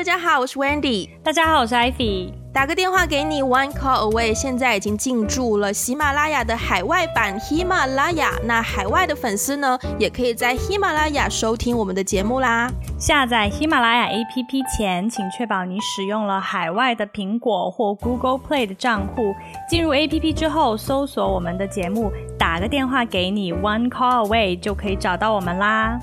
[0.00, 1.10] 大家好，我是 Wendy。
[1.22, 2.32] 大家好，我是 Ivy。
[2.54, 8.32] 打个电话给你，One Call Away，现在已经进驻了喜马拉雅的海外版喜马拉雅。
[8.44, 12.70] 那海外的粉丝呢，也可以在喜马拉雅收听我们的节目啦。
[12.98, 19.34] 下载喜马拉雅 APP 前，请确保你使用了海外的苹果或 Google Play 的账户。
[19.68, 26.00] 进入 APP 之后，搜索我们的节目，打个电话给你，One Call Away 就可以找到我们啦。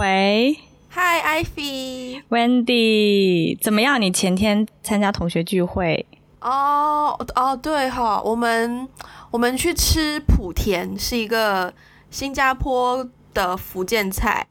[0.00, 0.56] 喂。
[0.94, 4.00] Hi Ivy，Wendy，怎么样？
[4.00, 6.06] 你前天参加同学聚会？
[6.40, 8.88] 哦哦，对哈，我们
[9.30, 11.70] 我们去吃莆田，是一个
[12.10, 14.46] 新加坡的福建菜。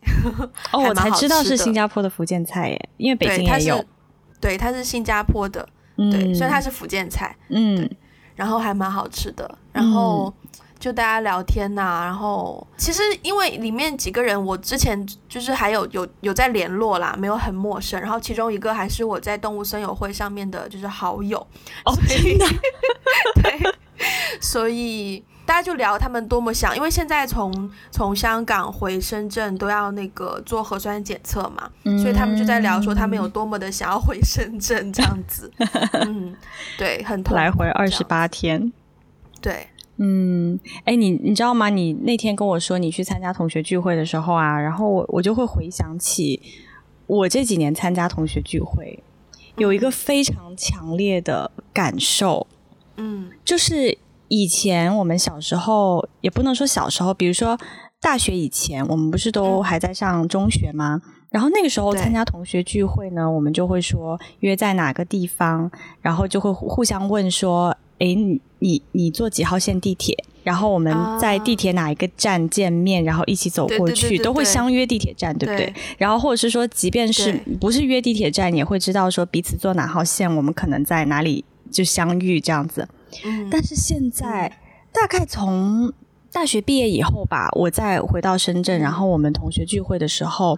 [0.71, 3.83] 哦， 我才知道是新加坡的福建菜耶，因为北京也有。
[4.39, 7.35] 对，它是新加坡的，对，所以它是福建菜。
[7.47, 7.89] 嗯，
[8.35, 10.31] 然后还蛮好吃的，然后。
[10.79, 17.99] 就大家聊天呐，然后其实因为里面几个人，我之前就是还有有有在联络啦，没有很陌生。
[17.99, 21.37] 然后其中一个还是我在动物森友会上面的，就是好友。
[21.83, 22.45] 哦，真的。
[23.43, 23.59] 对，
[24.39, 31.69] 所以大家就聊他们多么想，因为现在从从香港回深圳都要那个做核酸检测嘛，
[32.01, 35.51] 所以他们就在聊说他们有多么的想要回深圳这样子。
[36.05, 36.33] 嗯，
[36.77, 38.71] 对，很 来回二十八天。
[39.41, 39.67] 对。
[40.01, 41.69] 嗯，哎，你你知道吗？
[41.69, 46.41] 你那天跟我说你去参加同学聚会的时候啊，然后我我就会回想起
[47.05, 49.03] 我这几年参加同学聚会，
[49.57, 52.47] 有一个非常强烈的感受，
[52.95, 53.97] 嗯，就是
[54.29, 57.59] 以前我们小时候也不能说小时候，比如说
[57.99, 61.01] 大学以前，我们不是都还在上中学吗？
[61.29, 65.71] 然后那个时候参加同学聚会呢，我们就会说约在哪个地方，
[66.01, 67.75] 然后就会互相问说。
[67.99, 70.15] 哎，你你你坐几号线地铁？
[70.41, 73.03] 然后我们在地铁哪一个站见面？
[73.03, 75.73] 然后一起走过去，都会相约地铁站，对不对？
[75.97, 82.87] 然后或者是说，即便是不是约地铁站，也会知道说彼此坐哪号线，我们可能在哪里就相遇这样子。
[83.51, 84.57] 但是现在，
[84.93, 85.91] 大概从
[86.31, 90.57] 大学毕业以后吧，我再回到深圳，然后我们同学聚会的时候，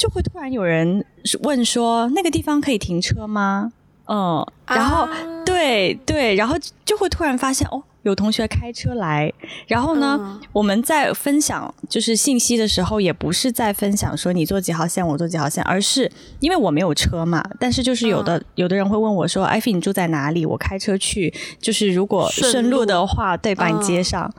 [0.00, 1.04] 就会突然有人
[1.42, 3.70] 问说：“那个地方可以停车吗？”
[4.08, 5.06] 嗯，然后
[5.44, 6.56] 对对，然后
[6.86, 9.30] 就会突然发现哦，有同学开车来，
[9.66, 16.10] 然后呢，我们在分享就是信息的时候，也不是在分享说你坐几号线，我坐几号线，而是
[16.40, 20.46] 因为我没有车嘛，但是就是有的有的人会问我说，艾菲你住在哪里？
[20.46, 24.32] 我开车去，就是如果顺路的话，对，把你接上。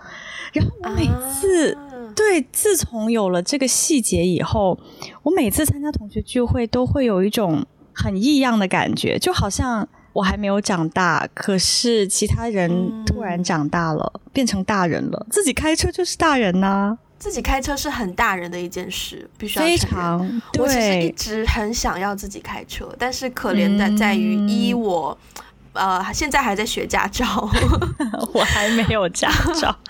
[0.52, 1.78] 然后我每次
[2.14, 4.78] 对，自从有了这个细节以后，
[5.24, 7.66] 我每次参加同学聚会都会有一种。
[7.94, 15.28] 很异样的感觉，就好像我还没有长大，可是其他人突然长大了，变成大人了。
[15.30, 20.42] 自己开车就是大人呐，自己开车是很大人的一件事，必须要非常。
[20.58, 25.16] 我其实一直很想要自己开车，但是可怜的在于一我，
[25.74, 27.26] 呃，现在还在学驾照，
[28.34, 29.78] 我还没有驾照。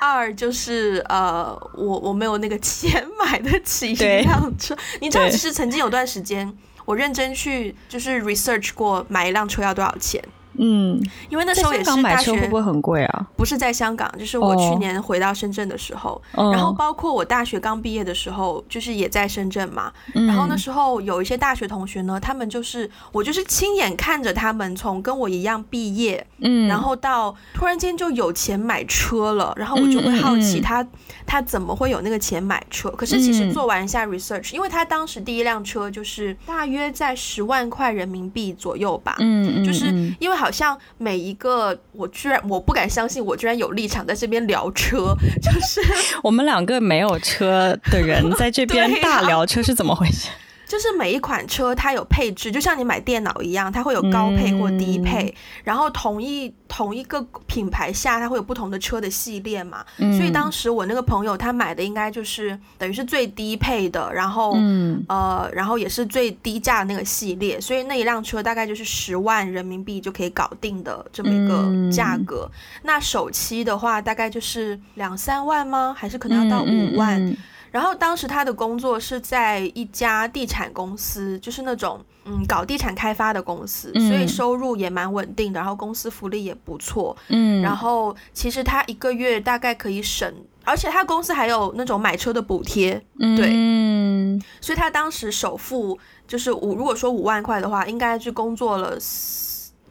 [0.00, 4.76] 二就是呃，我我没有那个钱 买得起一辆车。
[5.00, 6.52] 你知道，其实曾经有段时间。
[6.84, 10.22] 我认真去就是 research 过买一辆车要多少钱。
[10.58, 13.26] 嗯，因为那时候也是大学，会不会很贵啊？
[13.36, 19.92] 不是在香港，就是我去年回到深圳的时候，然后包括我大学刚毕业的时候，就是也在深圳嘛。
[20.12, 30.84] 然后那时候有一些大学同学呢，他们就是我就是亲眼看着他们从跟我一样毕业，嗯，然后到突然间就有钱买车了，然后我就会好奇他
[31.24, 32.90] 他怎么会有那个钱买车？
[32.90, 39.86] 可是其实做完一下 research，因为他当时第一辆车就是大约在十万块人民币左右吧，嗯，就是
[40.18, 40.47] 因为好。
[40.48, 45.78] 好像每一个，我居然我不敢相信，我居然有立场在这边聊车， 就是
[46.22, 50.28] 我们两个没有车的人 在这边大聊车是怎么回事？
[50.68, 55.34] 就是每一款车它有配置，就像你买电脑一样，它会有高配或低配，
[55.64, 59.82] 然后同一同一个品牌下，它会有不同的车的系列嘛。
[59.96, 64.52] 所以当时我那个朋友他买的应该就是等于是最低配的，然后
[65.08, 72.46] 呃，然后也是最低价的那个系列，所以那一辆车大概就是十万人民币就可以搞定的这么一个价格。
[72.82, 75.94] 那首期的话大概就是两三万吗？
[75.96, 77.34] 还是可能要到五万？
[77.70, 90.32] 然后当时他的工作是在一家地产公司，就是那种嗯搞地产开发的公司，所以收入也蛮稳定的，然后公司福利也不错，嗯，然后其实他一个月大概可以省，
[90.64, 93.02] 而且他公司还有那种买车的补贴，
[93.36, 98.98] 对，嗯，所以他当时首付就是五，如果说五万块的话，应该是工作了。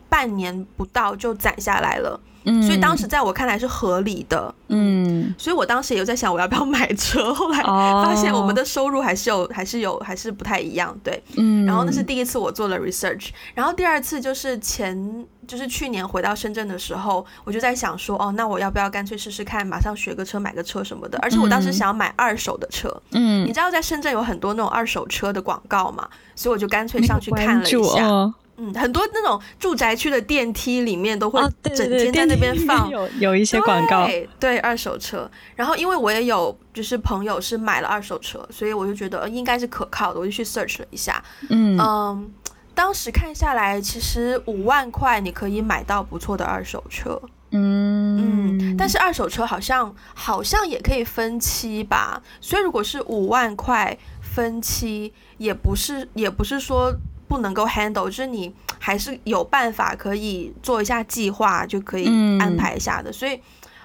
[0.10, 2.20] 半年不到就攒下来了。
[2.66, 28.34] 所以当时在我看来是合理的，嗯，所以我当时也有在想我要不要买车， 后来发现我们的收入还是有，还是有，还是不太一样，对，嗯，然后那是第一次我做了 research，然后第二次就是前就是去年回到深圳的时候，我就在想说，哦，那我要不要干脆试试看，马上学个车，买个车什么的，而且我当时想要买二手的车，嗯，你知道在深圳有很多那种二手车的广告嘛，所以我就干脆上去看了一下。
[28.60, 34.10] 嗯，很多那种住宅区的电梯里面都会整天在那边放，有 有一些广告，
[34.40, 35.30] 对二手车。
[35.56, 41.24] 然后因为我也有就是朋友是买了二手车，所以我就觉得应该是可靠的，我就去 search 了一下。
[41.50, 42.32] 嗯嗯，
[42.74, 47.22] 当时看下来，其实五万块你可以买到不错的二手车。
[47.52, 56.92] 嗯嗯，但是二手车好像好像也可以分期吧，所以如果是五万块分期，也不是也不是说。
[57.28, 62.08] 不能够 handle，就是你还是有办法可以做一下计划，就可以
[62.40, 63.12] 安排一下的。
[63.12, 63.40] 所以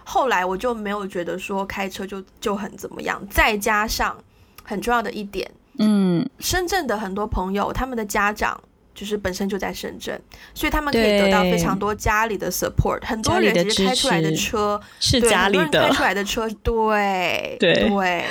[0.04, 3.20] 后来我就没有觉得说开车就就很怎么样。
[3.28, 4.16] 再加上
[4.62, 8.60] 很重要的一点，嗯，深圳的很多朋友，他们的家长
[8.94, 10.20] 就是本身就在深圳，
[10.54, 13.04] 所以他们可以得到非常多家里的 support。
[13.04, 18.24] 很多人其实开出来的车是家里的，开出来的车，对对对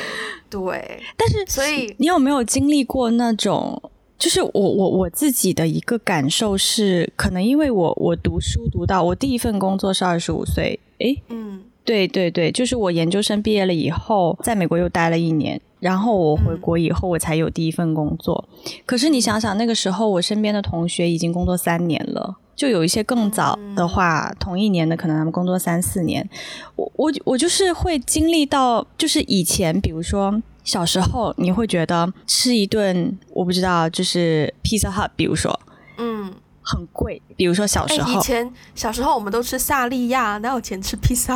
[0.49, 1.03] 对。
[1.17, 3.91] 但是，所以你有没有经历过那种？
[4.21, 18.47] 就是我我我自己的一个感受是，可能因为我我读书读到我第一份工作是二十五岁，诶，嗯，对对对，就是我研究生毕业了以后，在美国又待了一年，然后我回国以后我才有第一份工作。
[18.85, 26.29] 可是你想想，那个时候我身边的同学已经工作三年了，就有一些更早的话，同一年的可能他们工作三四年。
[26.75, 30.39] 我我我就是会经历到，就是以前比如说。
[30.63, 35.59] 小时候你会觉得吃一顿我不知道就是 Pizza Hut，比如说，
[35.97, 37.21] 嗯，很贵。
[37.35, 41.35] 比如说小时候，以前小时候我们都吃萨莉亚，哪有钱吃披萨？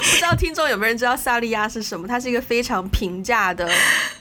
[0.00, 2.06] 不知道听众有没有人知道萨莉亚是什么？
[2.06, 3.68] 它是一个非常平价的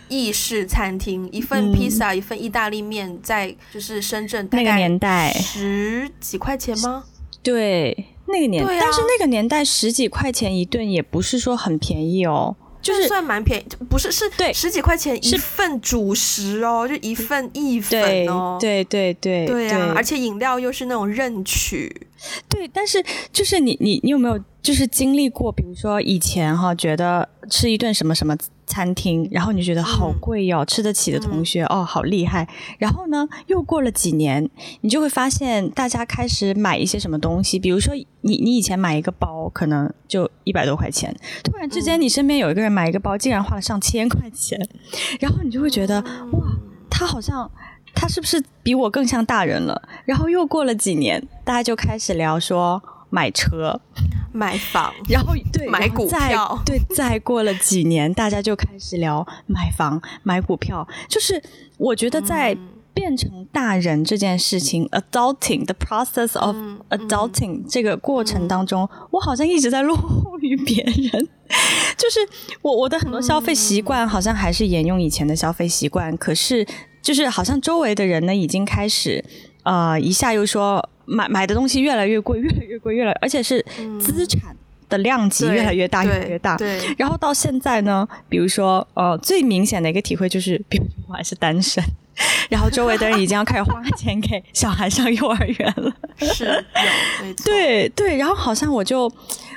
[0.08, 7.04] 意式餐厅，一份披萨，一份意大利面，在就是深圳那个年代十几块钱吗？
[7.42, 12.56] 对，那个年，但是那个年代十几块钱一顿也不是说很便宜哦。
[12.82, 14.24] 就是算蛮便宜，不是是
[14.54, 22.08] 十几块钱一份主食哦，就一份意粉哦，对对对对啊，而且饮料又是那种任取，
[22.48, 28.36] 对，但是就是你你你有没有就是经历过，比如说以前哈，觉得吃一顿什么什么。
[28.70, 32.48] 餐厅，然后你觉得好贵哟，吃得起的同学哦，好厉害。
[32.78, 34.48] 然后呢，又过了几年，
[34.82, 41.14] 你就会发现大家开始买一些什么东西，比如说你你以前买一个包可能就一百多块钱，
[41.44, 44.58] 突然之间你身边有一个人买一个包竟然花了上千块钱，
[45.20, 46.00] 然后你就会觉得
[46.32, 46.40] 哇，
[46.90, 47.50] 他好像
[47.96, 49.82] 他是不是比我更像大人了？
[50.06, 52.82] 然后又过了几年，大家就开始聊说。
[53.10, 53.80] 买车、
[54.32, 60.88] 买房， 然后对 买股票，对，再过了几年，大家就开始聊买房、买股票。
[61.08, 61.42] 就是
[61.78, 62.56] 我觉得在
[62.94, 66.56] 变成大人这件事情，adulting the process of
[66.90, 71.28] adulting 这个过程当中，我好像一直在落后于别人。
[71.98, 72.20] 就是
[72.62, 76.66] 我我的很多消费习惯好像还是沿用以前的消费习惯，可是
[77.02, 79.24] 就是好像周围的人呢，已经开始
[79.70, 80.90] 呃一下又说。
[81.12, 83.66] 买买的东西越来越贵， 越来越贵，越来，而且是
[84.00, 84.56] 资产
[84.88, 86.56] 的量级越来越大，越来越大。
[86.56, 86.80] 对。
[87.00, 91.84] 然后到现在呢，比如说，呃，最明显的一个体会就是，比如我还是单身，
[92.48, 95.92] 然后周围的人已经要开始花钱给小孩上幼儿园了。
[96.22, 97.46] 是，有，没错。
[97.46, 99.12] 对对，然后好像我就，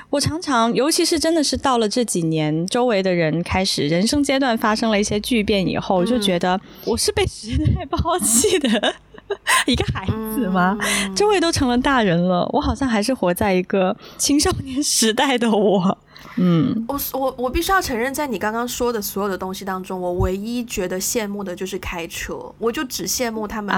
[0.09, 8.95] 我常常，尤其是真的是到了这几年，周围的人开始人生阶段发生了一些巨变以后，就觉得我是被时代抛弃的。
[9.65, 10.77] 一个孩子吗？
[11.15, 15.97] 周围都成了大人了，我好像还是活在一个青少年时代的我。
[16.35, 23.73] 嗯，我我我必须要承认，在你刚刚说的所有的东西当中，我唯一觉得羡慕的就是开车，我就只羡慕他们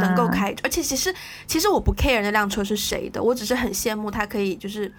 [0.00, 1.14] 能够开，而且其实
[1.46, 4.90] 其实我不 care 那辆车是谁的，我只是很羡慕他可以就是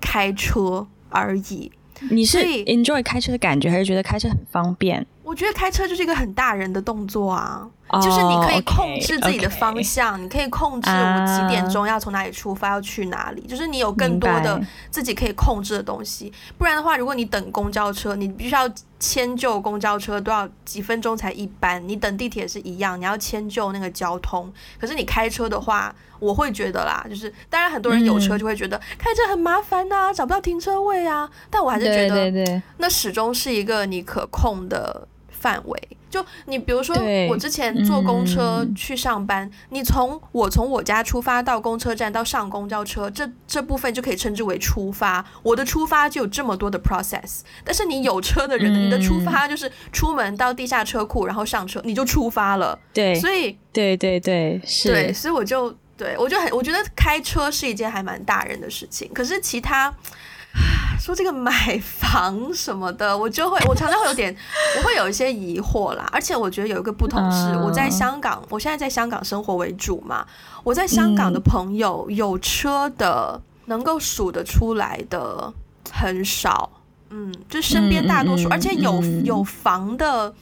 [0.00, 1.72] 开车而已。
[2.10, 5.06] 你是 enjoy 开车的感觉，还是觉得开车很方便？
[5.32, 7.66] 我觉得开车就是一个很大人的动作啊，
[8.02, 14.60] 就是你可以控制自己的方向，你可以控制我几点钟要从哪里出发，要去哪里，就是你有更多的
[14.90, 16.30] 自己可以控制的东西。
[16.58, 18.70] 不然的话，如果你等公交车，你必须要
[19.00, 21.82] 迁就公交车，都要几分钟才一班。
[21.88, 24.52] 你等地铁是一样，你要迁就那个交通。
[24.78, 31.26] 可是你开车的话，我会觉得啦，就是当然很多人有车就会觉得开车很麻烦呐，找不到停车位啊。
[31.48, 35.08] 但我还是觉得，那始终是一个你可控的。
[35.42, 35.88] 范围。
[36.08, 36.94] 就你比如说，
[37.30, 45.24] 我之前坐公车去上班，你从我从我家出发到公车站到上公交车，这这部分就可以称之为出发。
[45.42, 52.78] 我的出发就有这么多的 process，但是你有车的人，你的出发就是出门到地下车库，然后上车你就出发了。
[52.92, 59.92] 对，所以对对对是，对，所以我就对我就很我觉得开车是一件还蛮大人的事情，可是其他。
[60.98, 64.34] 说这个买房什么的，我就会，我常常会有点，
[64.76, 66.08] 我会有一些疑惑啦。
[66.12, 70.24] 而且我觉得有一个不同是，我在香港，我现在在香港生活为主嘛。
[70.62, 75.52] 我在香港的朋友有车的，能够数得出来的
[75.90, 76.70] 很少。
[77.10, 80.32] 嗯，就身边大多数，而且有有房的，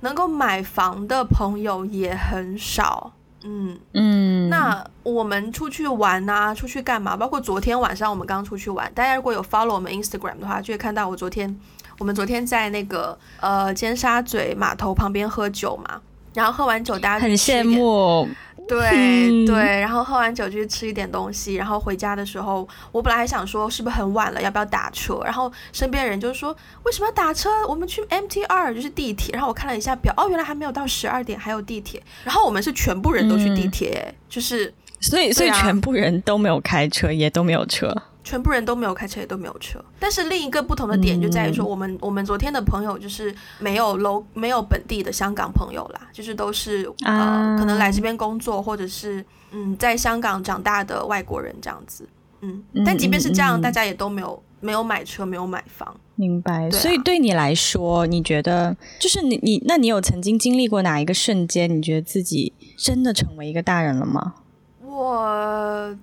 [0.00, 3.12] 能够买房的朋友也很少。
[3.48, 7.16] 嗯嗯，那我们出去玩啊，出去干嘛？
[7.16, 11.56] 包括昨天晚上我们刚出去玩，大家如果有 follow 我们 Instagram 的话，就会看到我昨天，
[11.98, 16.00] 我们昨天在那个呃尖沙咀码头旁边喝酒嘛，
[16.34, 18.28] 然后喝完酒大家很羡慕。
[18.68, 25.20] 对对，然后喝完酒就去吃一点东西，然后回家的时候，我本来还想说是不是很晚了，要不要打车？
[25.24, 27.48] 然后身边人就说为什么要打车？
[27.68, 29.32] 我们去 MTR 就是地铁。
[29.32, 32.02] 然后我看了一下表，哦，原来还没有到十二点，还有地铁。
[32.24, 37.94] 然后我们是全部人都去地铁，就是所以所以全部人都没有开车，也都没有车。
[38.26, 39.78] 全部人都没有开车，也都没有车。
[40.00, 52.04] 但是另一个不同的点就在于说，我们我们昨天的朋友就是没有楼，没有本地的香港朋友啦，就是都是呃，可能来这边工作，或者是嗯，在香港长大的外国人这样子。
[52.40, 55.96] 嗯，但即便是这样，大家也都没有没有买车，没有买房。
[56.16, 56.68] 明白。
[56.72, 64.34] 所以对你来说，你觉得就是你你，那你有曾经经历过哪一个瞬间，你觉得自己真的成为一个大人了吗？
[64.82, 65.96] 我。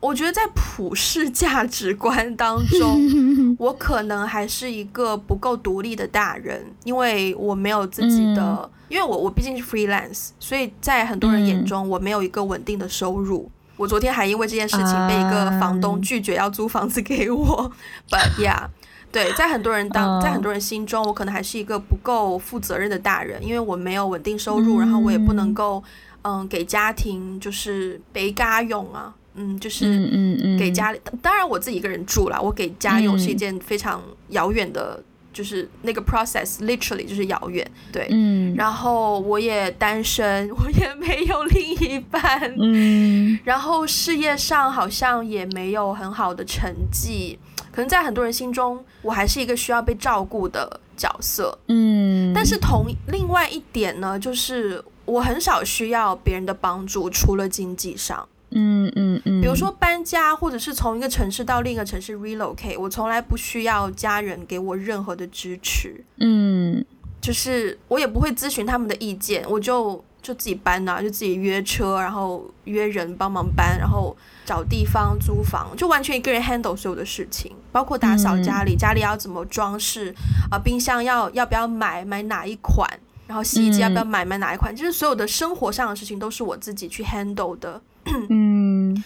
[0.00, 3.00] 我觉得在普世价值观当中，
[3.58, 13.50] 我可能还是一个不够独立的大人，因为我没有自己的，因为我我毕竟是 freelance，所以在很多人眼中我没有一个稳定的收入。
[13.76, 17.72] 我昨天还因为这件事情被一个房东拒绝要租房子给我。
[18.10, 18.66] But yeah，
[19.12, 25.82] 对，在很多人当在很多人心中，我可能还是一个不够负责任的大人，因为我没有稳定收入，然后我也不能够
[26.22, 29.14] 嗯给家庭就是背家用啊。
[29.38, 32.42] 嗯，就是嗯嗯给家里，当然我自己一个人住了。
[32.42, 35.00] 我给家用是一件非常遥远的，
[35.32, 37.64] 就是那个 process literally 就是遥远。
[37.92, 47.38] 对，嗯，然后我也单身，我也没有另一半，嗯， 然后事业上好像也没有很好的成绩，
[47.70, 58.28] 可能在很多人心中，我还是一个需要被照顾的角色，嗯，但是同另外一点呢，就是我很少需要别人的帮助，除了经济上。
[58.50, 66.04] 嗯嗯嗯，比如说搬家，或者是从一个城市到另一个城市 relocate，我从来不需要家人给我任何的支持。
[66.18, 66.84] 嗯，
[67.20, 80.14] 就是我也不会咨询他们的意见，我就就自己搬呐，就自己约车，然后约人帮忙搬，然后找地方租房，就完全一个人 handle 所有的事情，包括打扫家里，家里要怎么装饰
[80.50, 82.88] 啊，冰箱要要不要买，买哪一款，
[83.26, 87.80] 然后洗衣机要不要买，买哪一款，就是所有的生活上的事情都是我自己去 handle 的。
[88.28, 89.04] 嗯，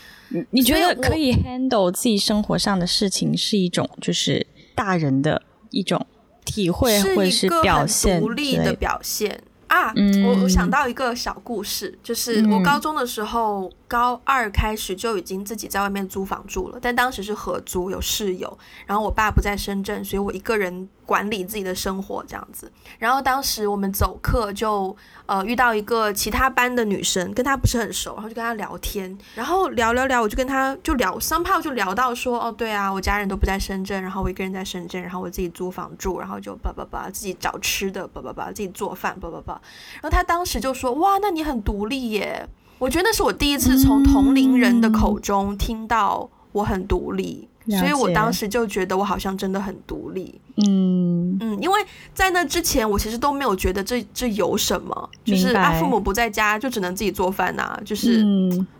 [0.50, 6.06] 你觉得可以 handle 自己生活上的事情是一种就是大人的一种
[6.44, 9.92] 体会，或者是表现独立的表现啊？
[10.24, 13.70] 我我想到一个小故事，就是我高中的时候。
[13.92, 18.58] 高二开始就已经自己在外面租房住了，但当时是合租，有室友。
[18.86, 22.72] 然后我爸不在深圳，所以我一个人管理自己的生活这样子。
[22.98, 24.96] 然后当时我们走课就
[25.26, 39.60] 呃遇到一个其他班的女生，跟她不是很熟，然后就跟她聊天，然后聊聊聊，我就跟她就聊三炮，就聊到说哦对啊，我家人都不在深圳，然后我一个人在深圳，然后我自己租房住，然后就叭叭叭自己找吃的，叭叭叭自己做饭，叭叭叭。
[40.00, 42.48] 然后她当时就说哇，那你很独立耶。
[42.82, 47.48] 我觉得那是我第一次从同龄人的口中听到我很独立，
[47.78, 50.40] 所以我当时就觉得我好像真的很独立。
[50.56, 50.91] 嗯嗯，
[51.62, 51.80] 因为
[52.12, 58.24] 在那之前，我其实都没有觉得这这有什么，就是啊，父母不在家就只能自己做饭呐，就是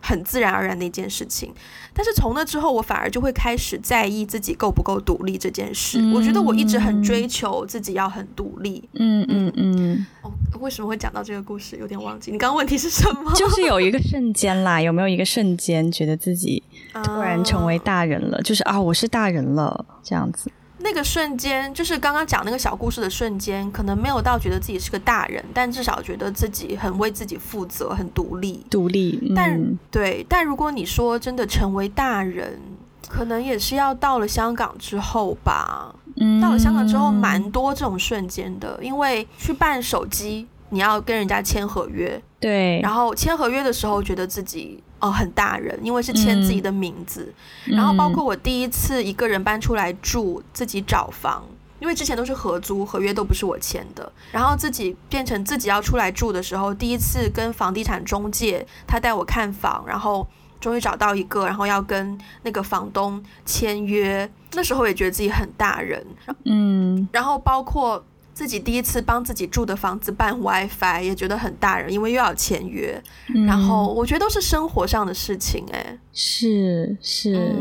[0.01, 1.53] 很自然而然的一件事情。
[1.95, 5.99] 但是从那之后，我反而就会开始在意自己够不够独立这件事。
[6.13, 8.83] 我觉得我一直很追求自己要很独立。
[8.93, 10.05] 嗯嗯嗯。
[10.23, 11.77] 哦，为什么会讲到这个故事？
[11.77, 12.31] 有点忘记。
[12.31, 13.31] 你刚刚问题是什么？
[13.35, 16.63] 就是有一个 瞬间啦，有没有一个瞬间觉得自己
[17.03, 18.41] 突然成为大人了？
[18.41, 20.51] 就是啊，我是大人了这样子。
[20.83, 28.65] 那个瞬间，就是刚刚讲那个小故事的瞬间，可能没有到觉得自己是个大人，但至少觉得自己很为自己负责，很独立。
[28.69, 29.59] 独立，但
[29.89, 32.59] 对，但如果你说真的成为大人，
[33.07, 35.95] 可能也是要到了香港之后吧。
[36.41, 47.31] 到了香港之后，蛮多这种瞬间的，因为去办手机，你要跟人家签合约，对，然后签合约的时候，觉得自己哦很大人，因为是签自己的名字，
[47.65, 51.43] 然后包括我第一次一个人搬出来住，自己找房，
[51.79, 60.25] 因为之前都是合租，合约都不是我签的，然后自己变成自己要出来住的时候，第一次跟房地产中介他带我看房，然后。
[60.63, 66.01] 终于找到一个，然后要跟那个房东签约，那时候也觉得自己很大人，
[66.45, 68.01] 嗯，然后包括
[68.33, 73.01] 自己第一次帮自己住的房子办 WiFi，也觉得很大人，因为又要签约，
[73.45, 77.55] 然后我觉得都是生活上的事情，哎，是是，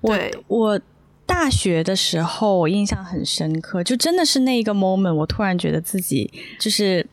[0.00, 0.80] 我我
[1.24, 7.06] 大学的时候我印象很深刻，就真的是那一个 moment，我突然觉得自己就是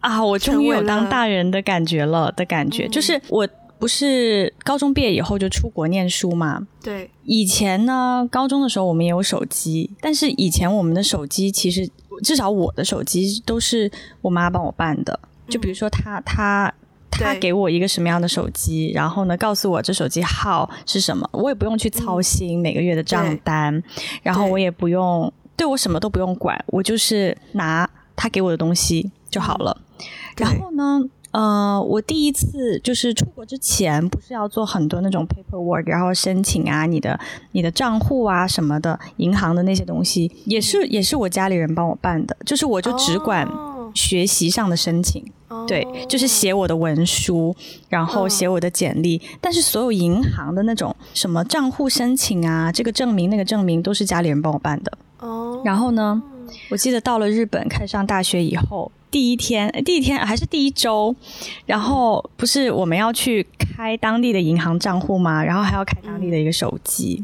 [0.00, 3.48] 啊，我终于有当大人的感觉了的感觉，就是我。
[3.76, 6.66] 不是高中毕业以后就出国念书嘛？
[6.82, 7.10] 对。
[7.24, 11.86] 以前呢，高中的时候我们也有手机，但是以前我们的手机其实
[12.22, 13.90] 至少我的手机都是
[14.20, 15.18] 我妈帮我办的。
[15.48, 16.72] 就比如说，她她
[17.10, 23.82] 她给我一个什么样的手机，然后呢告诉我这手机号是什么，我也不用去操心每个月的账单，
[24.22, 29.76] 然后我也不用对我什么都不用管，我就是拿她给我的东西就好了。
[30.36, 31.00] 然后呢？
[31.34, 37.18] 呃，我第一次就是出国之前，不是要做很多那种 paperwork，然后申请啊，你的
[37.50, 43.48] 你的账户啊什么的，银行的那些东西，也是也是我家里人帮我办的，就是我就只管
[43.94, 45.24] 学习上的申请，
[45.66, 47.52] 对，就是写我的文书，
[47.88, 54.92] 然后写我的简历，但是所有银行的那种什么账户申请啊，这个证明那个证明都是家里人帮我办的。
[55.18, 56.22] 哦，然后呢，
[56.70, 58.92] 我记得到了日本开始上大学以后。
[59.14, 61.14] 第一天，第一天还是第一周，
[61.66, 65.44] 然后不是我们要去开当地的银行账户吗？
[65.44, 67.22] 然后还要开当地的一个手机，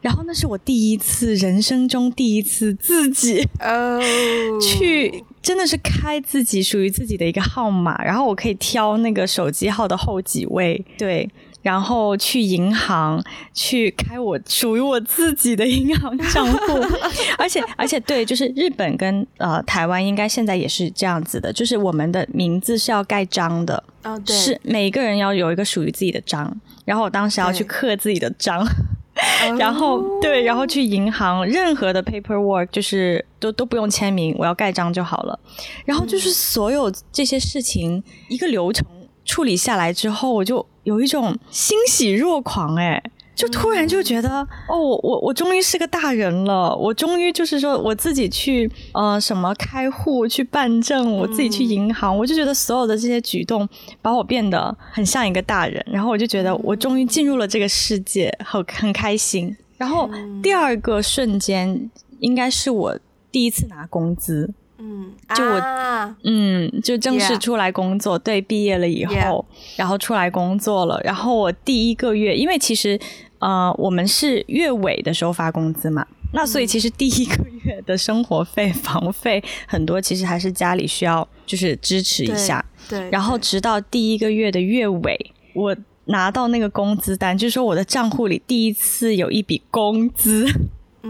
[0.00, 4.00] 然后那是我第一次人生中第一次自己哦
[4.58, 11.28] 去，真的是开自己属于自己的一个号码，然后我可以挑那个手机号的后几位，对。
[11.60, 13.22] 然后去银行
[13.52, 16.58] 去开我属于我自己的银行账户，
[17.36, 28.64] 而且而且对，就是日本跟呃台湾应该现在也是这样子的，就是我们的名字是要盖章的，哦对，是每个人要有一个属于自己的章，然后我当时要去刻自己的章，
[29.58, 35.38] 然后对，然后去银行任何的 paperwork 就是都都不用签名，我要盖章就好了，
[35.84, 38.86] 然后就是所有这些事情一个流程。
[39.28, 43.00] 处理下来之后，我就有一种欣喜若狂，哎，
[43.34, 53.68] 就突然就觉得，哦，我我终于是个大人了，我终于就是说我自己去呃什么开户去办证，我自己去银行，我就觉得所有的这些举动
[54.00, 59.54] 把我变得很像一个大人，然后我就觉得我终于进入了这个世界，很很开心。
[59.76, 60.08] 然后
[60.42, 62.98] 第二个瞬间应该是我
[63.30, 64.52] 第一次拿工资。
[64.80, 69.44] 嗯，就我，嗯，就正式出来工作，对，毕业了以后，
[69.76, 72.98] 然后出来工作了，然后我第一个月，因为其实，
[73.40, 90.46] 呃，我们是月尾的时候发工资嘛，那所以其实第一个月的生活费、房费很多，其实还是家里需要就是支持一下，对，然后直到第一个月的月尾，我拿到那个工资单，就是说我的账户里第一次有一笔工资。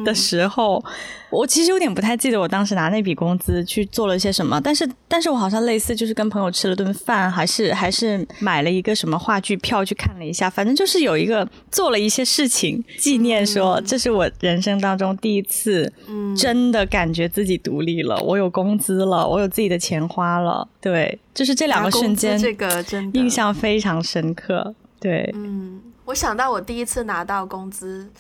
[0.05, 0.83] 的时候，
[1.31, 15.91] 我其实有点不太记得我当时拿那笔工资去做了些什么，但是，但是我好像类似就是跟朋友吃了顿饭，还是还是买了一个什么话剧票去看了一下，反正就是有一个做了一些事情纪念，说这是我人生当中第一次，
[16.37, 28.11] 真的感觉自己独立了，我有工资了，我有自己的钱花了，对，就是这两个瞬间，这个真印象非常深刻，对，嗯，我想到我第一次拿到工资。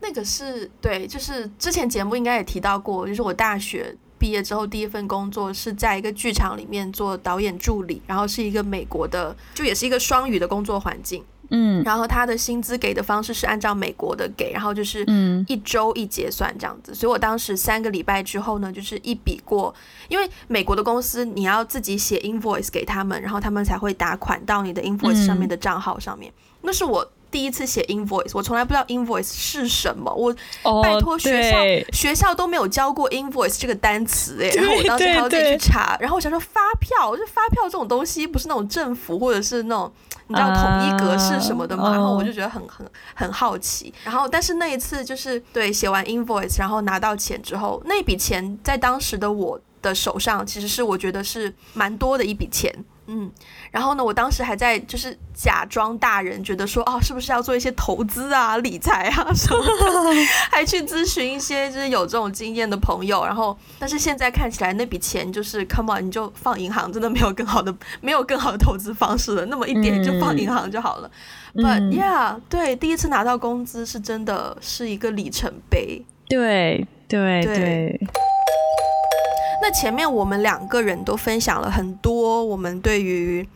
[0.00, 15.44] 那个是对，就是之前节目应该也提到过，就是我大学毕业之后第一份工作是在一个剧场里面做导演助理，然后是一个美国的，就也是一个双语的工作环境，嗯，然后他的薪资给的方式是按照美国的给，然后就是嗯。
[15.48, 19.74] 一周一结算这样子，所以我当时三个礼拜之后呢，就是一笔过，
[20.08, 26.32] 因为美国的公司你要自己写 invoice 给他们，然后他们才会打款到你的 invoice 上面的账号上面，
[26.62, 27.12] 那是我。
[27.30, 30.12] 第一次写 invoice，我从来不知道 invoice 是什么。
[30.14, 30.34] 我
[30.82, 31.56] 拜托学校，
[31.92, 34.48] 学校都没有教过 invoice 这个单词哎。
[34.50, 35.96] 然后我当时还要自己去查。
[36.00, 39.92] 然后我想说发票，就发票这种东西不是那种政府或者是那种
[40.28, 41.92] 你知道统一格式什么的嘛。
[41.92, 43.92] 然后我就觉得很很很好奇。
[44.04, 52.74] 然后但是那一次就是对写完 invoice，然后拿到钱之后，那笔钱在当时的我的手上其实是我觉得是蛮多的一笔钱。
[53.10, 53.30] 嗯，
[53.70, 60.14] 然后呢，我当时还在就是假装大人，觉得说哦，是不是要做一些投资啊、 理财啊什么的，
[60.50, 63.24] 还去咨询一些就是有这种经验的朋友。
[63.24, 69.46] 然后，但是现在看起来那笔钱就是 come on，你就放银行，真的没有更好的，没有更好的投资方式了。
[69.46, 71.10] 那么一点就放银行就好了。
[71.54, 76.04] But yeah，对，第一次拿到工资是真的是一个里程碑。
[76.28, 78.00] 对对对。
[79.60, 83.46] 那前面我们两个人都分享了很多我们对于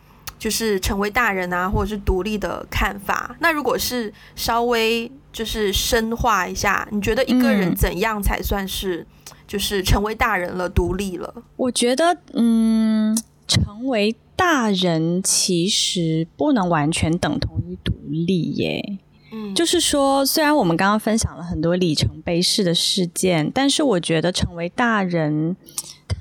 [0.43, 3.33] 就是成为大人啊，或者是独立的看法。
[3.39, 9.07] 那如果是稍微就是深化一下，你觉得一个人怎样才算是
[9.47, 11.33] 就是成为大人了、独立了？
[11.55, 18.99] 我觉得，嗯，成为大人其实不能完全等同于独立耶。
[19.31, 25.55] 嗯，就是说，虽然我们刚刚分享了很多里程碑式的事件，但是我觉得成为大人。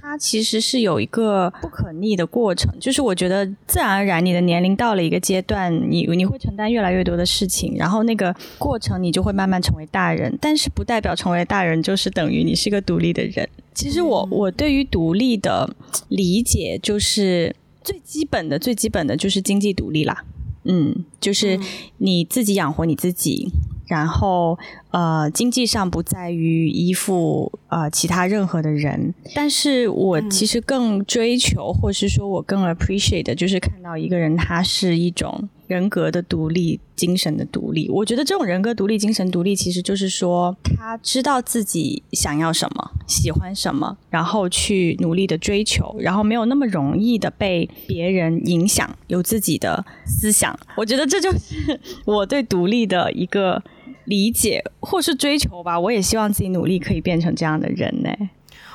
[0.02, 13.48] 它其实是有一个不可逆的过程，就是我觉得自然而然，你的年龄到了一个阶段，你你会承担越来越多的事情，然后那个过程你就会慢慢成为大人，但是不代表成为大人就是等于你是个独立的人。
[13.72, 15.72] 其实我我对于独立的
[16.08, 20.24] 理解就是最基本的最基本的就是经济独立啦，
[20.64, 21.58] 嗯，就是
[21.98, 23.50] 你自己养活你自己。
[23.88, 24.58] 然后，
[24.90, 37.88] 呃，经济上不在于依附呃其他任何的人，但是我其实更追求，或是说我更 appreciate 的就是看到一个人他是一种人格的独立、精神的独立。
[37.88, 50.54] 我觉得这种人格独立、精神独立，其实就是说他知道自己想要什么、喜欢什么，然后去努力的追求，然后没有那么容易的被别人影响，有自己的思想。
[50.76, 53.62] 我觉得这就是我对独立的一个。
[54.06, 58.10] 理解或是追求吧，我也希望自己努力可以变成这样的人呢。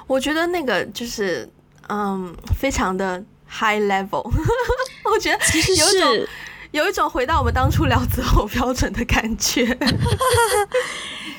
[0.08, 1.48] 我觉得那个就是
[1.90, 4.24] 嗯，非常的 high level。
[5.04, 6.28] 我觉得其实有一种
[6.72, 9.78] 有一种回到我们当初聊择偶标准的感觉。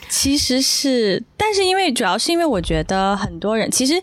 [0.08, 4.00] 其实是，但是因为主要是因为我觉得很多人，其实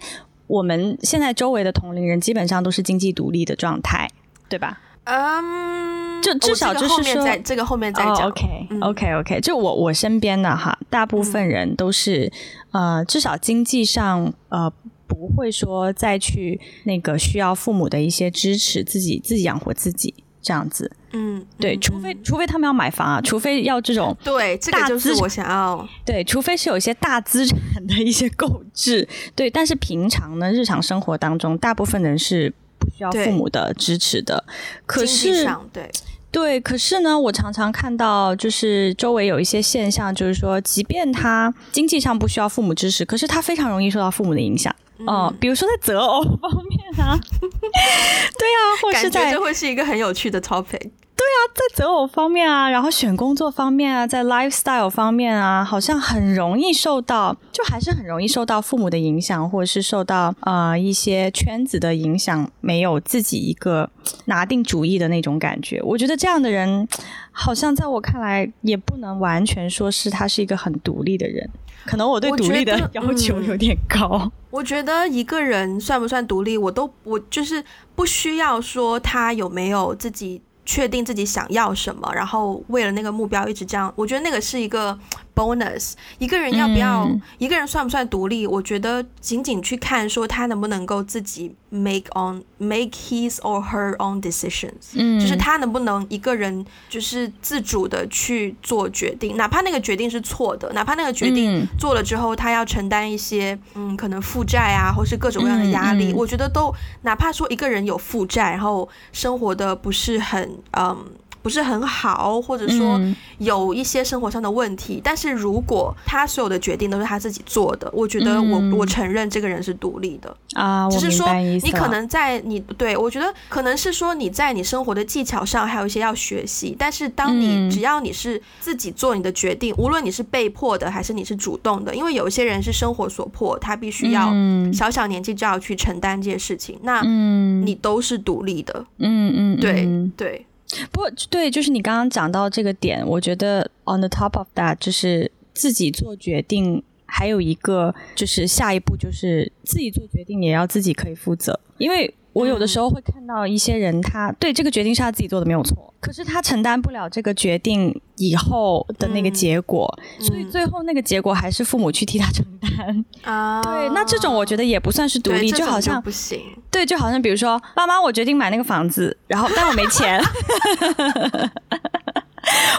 [0.47, 4.07] 我们现在周围的同龄人基本上都是经济独立的状态，
[4.47, 4.79] 对吧？
[5.05, 8.27] 嗯，就至少就是说，这个后面再讲。
[8.27, 12.31] OK，OK，OK，就我我身边的哈，大部分人都是
[12.71, 14.71] 呃，至少经济上呃，
[15.07, 20.91] 不会说再去那个需要父母的一些支持，自己自己养活自己这样子。
[21.15, 32.86] 嗯，对，除非除非他们要买房啊，除非要这种 对，这个就是我想要对，除非是有一些大资产的一些购置，对，但是平常呢，日常生活当中，大部分人是不。
[32.95, 34.45] 需要父母的支持的，
[34.86, 35.91] 可是对
[36.32, 44.73] 对，可是呢，我常常看到就是周围有一些现象，就是说，即便他经济上不需要父母支持，可是他非常容易受到父母的影响。
[45.08, 50.91] 哦，比如说在择偶方面啊， 对啊，或是在这会是一个很有趣的 topic。
[51.25, 63.89] 对啊，在择偶方面啊，然后选工作方面啊，在 lifestyle 方面啊，好像很容易受到，就还是很容易受到父母的影响，或者是受到呃一些圈子的影响，没有自己一个
[64.25, 65.81] 拿定主意的那种感觉。
[65.81, 66.88] 我觉得这样的人，
[67.31, 71.49] 好像在我看来，也不能完全说是他是一个很独立的人。
[71.88, 74.31] 可能我对独立的要求有点高。
[74.51, 77.63] 我觉得一个人算不算独立，我都我就是
[77.95, 80.43] 不需要说他有没有自己。
[80.65, 84.97] 确定自己想要什么，然后为了那个目标一直这样，我觉得那个是一个
[85.35, 85.93] bonus。
[86.17, 88.47] 一个人要不要，一个人算不算独立？
[88.47, 110.55] 我觉得仅仅去看说他能不能够自己 make on make his or her own decisions，嗯，就是他能不能一个人就是自主的去做决定，哪怕那个决定是错的，哪怕那个决定做了之后他要承担一些嗯可能负债啊，或是各种各样的压力，我觉得都哪怕说一个人有负债，然后生活的不是很。
[110.77, 111.05] 嗯，
[111.45, 112.99] 不是很好，或者说
[113.38, 114.99] 有一些生活上的问题。
[115.03, 120.89] 但是如果他所有的决定都是他自己做的，我觉得我我承认这个人是独立的啊。
[120.89, 121.31] 只是说
[121.62, 126.75] 你可能在你对我觉得可能是说你在你生活的技巧上还有一些要学习。
[126.79, 134.34] 但是当你只要你是自己做你的决定，无论你是被迫的还是你是主动的，因为有一些人是生活所迫，他必须要
[134.73, 136.79] 小小年纪就要去承担这些事情。
[136.81, 140.43] 那你都是独立的，嗯嗯，对对。
[140.91, 163.61] 不过，对，就是你刚刚讲到这个点，我觉得 on the top of that，就是自己做决定，还有一个就是下一步就是自己做决定也要自己可以负责，因为我有的时候会看到一些人，他对这个决定是他自己做的没有错，可是他承担不了这个决定以后的那个结果，所以最后那个结果还是父母去替他承担 啊。
[163.63, 166.41] 对，那这种我觉得也不算是独立，就好像不行。
[166.69, 170.19] 对，就好像比如说，爸妈，我决定买那个房子，然后但我没钱，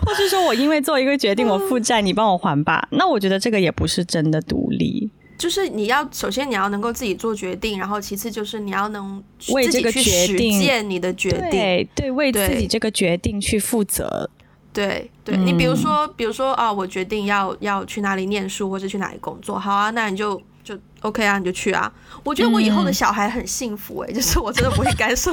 [0.04, 2.86] 或是说我因为做一个决定我负债，你帮我还吧。
[2.90, 5.10] 那我觉得这个也不是真的独立。
[5.38, 14.31] 就是你要首先你要能够自己做决定，然后其次就是你要能为这个决定你的决定，对对，为自己这个决定去负责。
[14.72, 21.90] 对对，你比如说比如说啊，我决定要要去哪里念书或者去哪里工作，好啊，那你就就 OK 啊，你就去啊。
[22.22, 25.31] 我觉得我以后的小孩很幸福哎， 就是我真的不会干涉，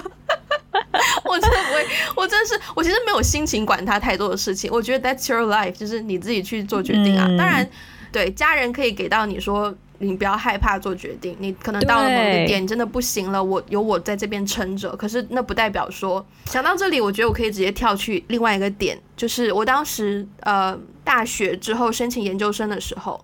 [1.25, 1.85] 我真的不会，
[2.15, 4.69] 我真的是我其实没有心情管他太多的事情。
[4.71, 7.25] 我觉得 That's your life，就是你自己去做决定啊。
[7.37, 7.69] 当然，
[8.11, 9.73] 对家人可以给到你说。
[9.99, 14.95] 你不要害怕做决定，你可能到了某个点，真的不行了，我有我在这边撑着。
[14.95, 23.23] 可是那不代表说，想到这里，我觉得我可以直接跳去另外一个点，就是我当时呃大学之后申请研究生的时候，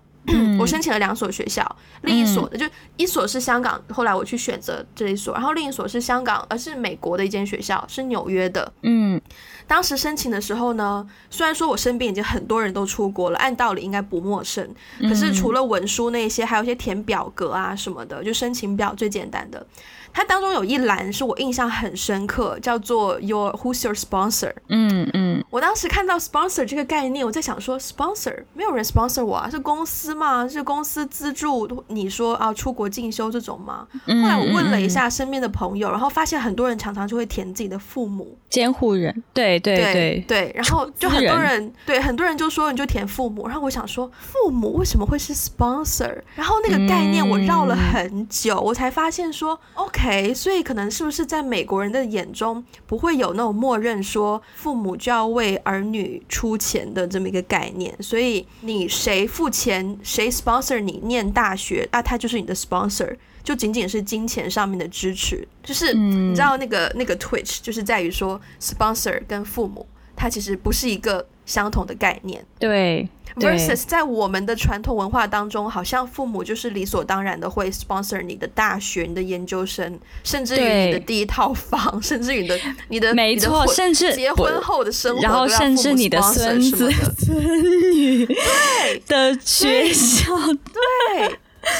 [0.58, 1.64] 我申请了两所学校，
[2.02, 9.20] 另一所就一所是香港，后来我去选择这一所，然后另一所是香港，而是美国的一间学校，是纽约的，嗯。
[9.66, 14.68] 当时申请的时候呢，虽然说我身边已经很多人都出国了，按道理应该不陌生，
[15.02, 19.64] 可是除了文书那些，还有一些填表格啊什么的，就申请表最简单的。
[20.12, 24.52] 它当中有一栏是我印象很深刻，叫做 Your Who's Your Sponsor？
[24.68, 30.46] 嗯嗯，我当时看到 sponsor 这个概念，我在想说，sponsor 没有人 sponsor 我啊，是公司吗？
[30.48, 33.86] 是公司资助你说啊出国进修这种吗？
[34.06, 46.20] 后来我问了一下身边的朋友，然后发现很多人常常就会填自己的父母监护人，对对对对，然后就很多人对很多人就说你就填父母，然后我想说父母为什么会是 sponsor？
[46.34, 49.99] 然后那个概念我绕了很久，我才发现说 OK。
[50.00, 57.94] OK，所以可能是不是在美国人的眼中不会有那种默认说父母就要为儿女出钱的这么一个概念？
[58.00, 65.46] 所以你谁付钱，谁 sponsor 你念大学，啊，他就是你的 sponsor，就仅仅是金钱上面的支持。
[65.62, 69.86] 就是你知道那个那个 Twitch，就是在于说 sponsor 跟父母，
[70.20, 72.44] 它其实不是一个相同的概念。
[72.58, 73.08] 对。
[73.36, 91.28] versus 在我们的传统文化当中，好像父母就是理所当然的会 sponsor 你的大学、你的研究生，甚至于你的第一套房，甚至于你的 你的没错，甚至结婚后的生活，然后甚至你的孙子 孙女对 的学校，对，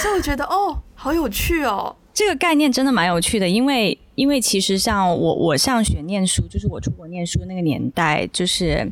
[0.01, 1.97] 所以我觉得哦，好有趣哦。
[2.15, 8.87] 这个概念真的蛮有趣的，因为因为其实像我我上学念书，就是我出国念书那个年代，就是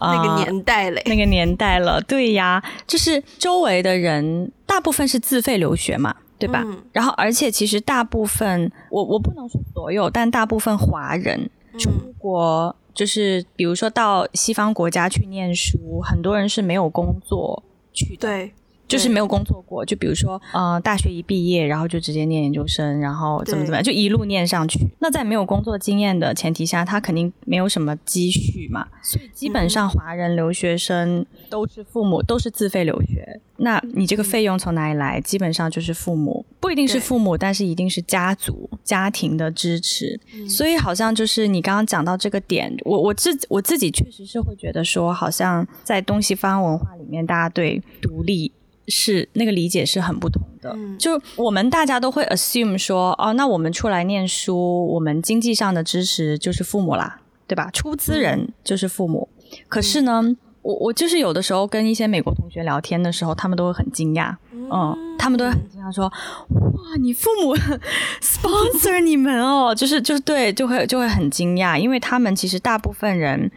[0.00, 6.64] 那个年代嘞，那个年代了，对呀，就是周围的人大部分是自费留学嘛，对吧？
[6.90, 18.26] 然后而且其实大部分我我不能说所有，但大部分华人出国就是比如说到西方国家去念书，很多人是没有工作去的。
[18.26, 18.52] 对。
[18.92, 24.86] 就是没有工作过，就比如说，呃，大学一毕业，然后就直接念研究生，然后怎么怎么样，就一路念上去。
[24.98, 33.40] 那在没有工作经验的前提下，他肯定没有什么积蓄嘛，所以基本上华人留学生都是父母都是自费留学。
[33.56, 35.20] 那你这个费用从哪里来？
[35.20, 40.20] 基本上就是父母，不一定是父母，但是一定是家族家庭的支持。
[40.48, 48.52] 所以好像就是你刚刚讲到这个点，我我自我自己确实是会觉得说，好像在东西方文化里面，大家对独立。
[48.88, 57.70] 是那个理解是很不同的，就我们大家都会 assume 说，哦，那我们出来念书，我们经济上的支持就是父母啦，对吧？
[57.72, 59.28] 出资人就是父母。
[59.68, 67.54] 可是呢，我我就是有的时候跟一些美国同学聊天的时候，他们都会很惊讶，嗯，他们都会很惊讶说，哇，你父母
[68.20, 73.50] sponsor 你们哦，就是就是对，就会就会很惊讶，因为他们其实大部分人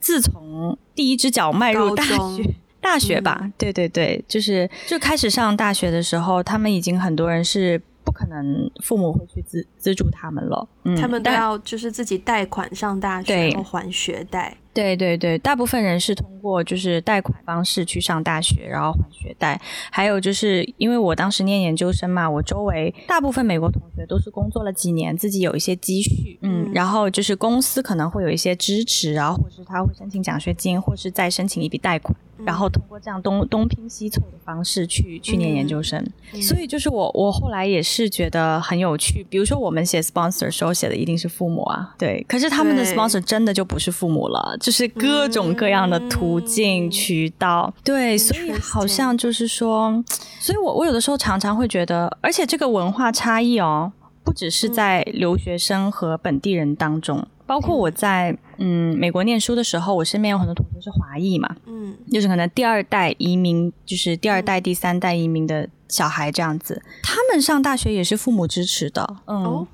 [0.00, 2.54] 自从第一只脚迈入大学。
[2.82, 14.56] 大学吧，对对对，就是就开始上大学的时候，他们已经很多人是不可能父母会去资资助他们了，他们都要就是自己贷款上大学，然后还学贷。
[14.72, 19.60] 对对对，大部分人是通过就是贷款方式去上大学，然后还学贷。
[19.90, 32.16] 还有就是因为我当时念研究生嘛，我周围大部分美国同学都是工作了几年，自己有一些积蓄，嗯，然后就是公司可能会有一些支持，然后或是他会申请奖学金，或是再申请一笔贷款。
[32.44, 36.04] 然后通过这样东东拼西凑的方式去去念研究生，
[36.40, 39.24] 所以就是我我后来也是觉得很有趣。
[39.30, 50.04] 比如说我们写 sponsor 时候写的一定是父母啊，对，可是他们的 sponsor 真的就不是父母了，就是各种各样的途径渠道，对，所以好像就是说，
[50.38, 53.92] 所以我我有的时候常常会觉得，而且这个文化差异哦。
[54.24, 69.66] 不不只是在留学生和本地人当中，包括我在嗯美国念书的时候，我身边有很多同学是华裔嘛，嗯，就是可能第二代移民，就是第二代、第三代移民的小孩这样子，他们上大学也是父母支持的，嗯。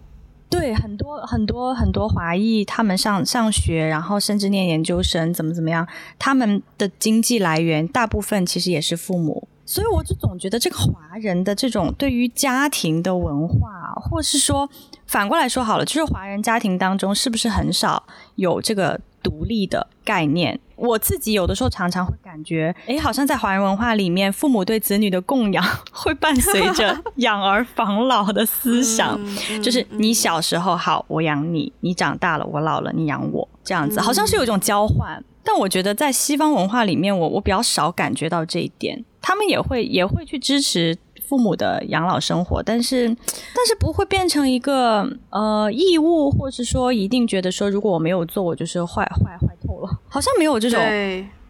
[0.51, 5.87] 对，很多很多很多华裔，他们上上学，然后甚至念研究生，怎么怎么样，
[6.19, 14.67] 他们的经济来源大部分其实也是父母，所以我就总觉得这个华人的这种对于家庭的文化，或是说
[15.07, 18.03] 反过来说好了，就是华人家庭当中是不是很少
[18.37, 20.59] 有这个独立的概念？
[20.77, 29.19] 我自己有的时候常常会感觉，哎，好像在华人文化里面，父母对子女的供养会伴随着养儿防老的思想，
[29.61, 35.23] 就是你小时候好，我养你；你长大了，我老了，你养我，这样子，好像是有一种交换。
[35.43, 40.97] 但我觉得在西方文化里面，我我比较少感觉到这一点，他们也会也会去支持。
[41.29, 50.81] 父母的养老生活，但是但是不会变成一个呃义务，或是说一定觉得说如果我没有做，我就是坏坏坏透了， 好像没有这种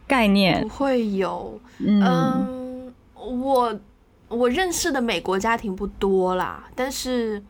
[0.08, 1.60] 概念，不会有。
[1.78, 3.78] 嗯，我
[4.26, 7.40] 我认识的美国家庭不多啦，但是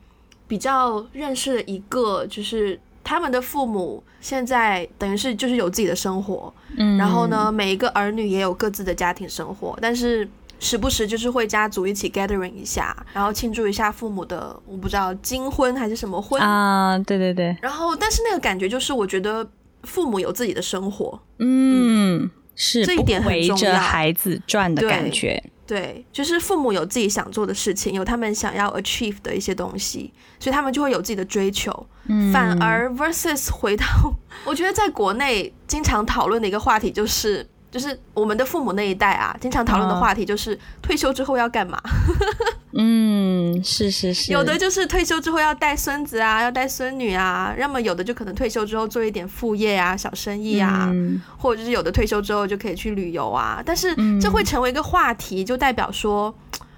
[0.47, 10.29] 比较认识的一个就是他们的父母现在等于是就是有自己的生活，嗯，然后呢，每一个儿女也有各自的家庭生活，但是。
[10.59, 17.55] 时不时就是会家族一起 gathering 一下，然后庆祝一下父母的，我不知道金婚还是什么婚啊，对对对。
[17.61, 19.49] 然后，但是那个感觉就是，我觉得
[19.83, 23.79] 父母有自己的生活，嗯，是这一点很重要。
[23.79, 31.71] 孩子转的感觉，对，就是父母有自己想做的事情，有他们想要 achieve 的一些东西，所以他们就会有自己的追求。
[32.11, 33.85] 嗯反而 versus 回到，
[34.43, 37.47] 我觉得在国内经常讨论的一个话题就是。
[37.71, 41.79] 就是我们的父母那一代啊，经常讨论的话题就是退休之后要干嘛？
[42.73, 50.91] 嗯，是是是，有的就是退休之后要带孙子啊，要带孙女啊，要么有的就可能退休之后做一点副业啊，小生意啊，
[51.37, 53.61] 或者就是有的退休之后就可以去旅游啊。
[53.65, 56.33] 但是这会成为一个话题，就代表说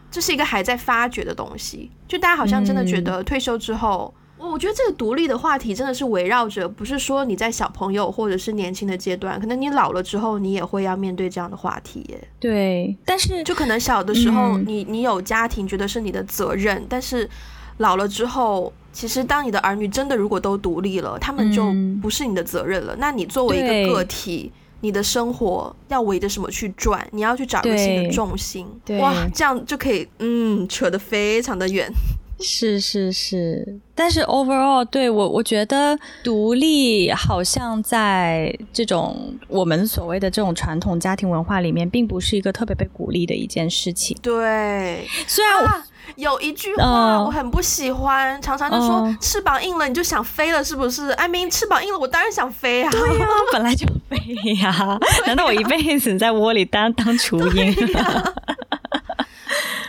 [0.09, 4.13] 这是一个还在发掘的东西，就大家好像真的觉得退休之后。
[4.51, 12.27] 我觉得这个独立的话题真的是围绕着，不是说你在小朋友或者是年轻的阶段，可能你老了之后，你也会要面对这样的话题耶。
[12.39, 17.29] 对，但是就可能小的时候，你你有家庭，觉得是你的责任，但是
[17.77, 22.95] 老了之后，其实当你的儿女真的如果都独立了，他们就不是你的责任了。
[22.99, 27.07] 那你作为一个个体，你的生活要围着什么去转？
[27.11, 28.67] 你要去找一个新的重心。
[28.99, 31.91] 哇，这样就可以，嗯，扯得非常的远。
[32.41, 44.17] 是是是，但是 overall 对我我觉得独立好像在这种我们所谓的这种传统家庭文化里面，并不是一个特别被鼓励的一件事情。
[44.21, 45.69] 对， 虽然我
[46.15, 51.09] 有一句话我很不喜欢，常常就说翅膀硬了你就想飞了，是不是？
[51.11, 52.89] 艾明翅膀硬了，我当然想飞啊！
[52.91, 54.17] 对呀， 本来就飞
[54.61, 57.75] 呀，难道我一辈子在窝里当当雏鹰？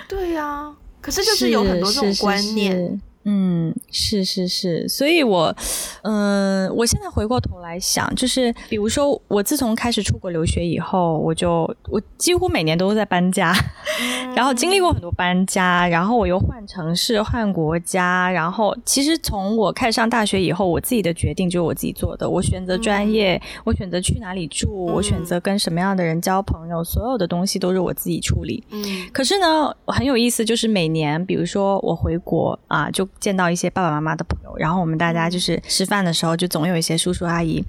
[0.09, 0.73] 对呀。
[1.03, 3.01] 可是就是有很多这种观念。
[3.25, 5.55] 嗯，是是是，所以我，
[6.03, 13.55] 嗯，我现在回过头来想，就是比如说，我自从开始出国留学以后，我就我几乎每年都在搬家，
[14.35, 28.65] 然后经历过很多搬家，然后我又换城市、换国家，然后其实从我开始上大学以后，我自己的决定就是我自己做的，我选择专业，我选择去哪里住，我选择跟什么样的人交朋友，所有的东西都是我自己处理。
[28.71, 37.65] 嗯，可是呢，很有意思，就是每年，比如说我回国啊，就见到一些爸爸妈妈的朋友，然后我们大家就是吃饭的时候，就总有一些叔叔阿姨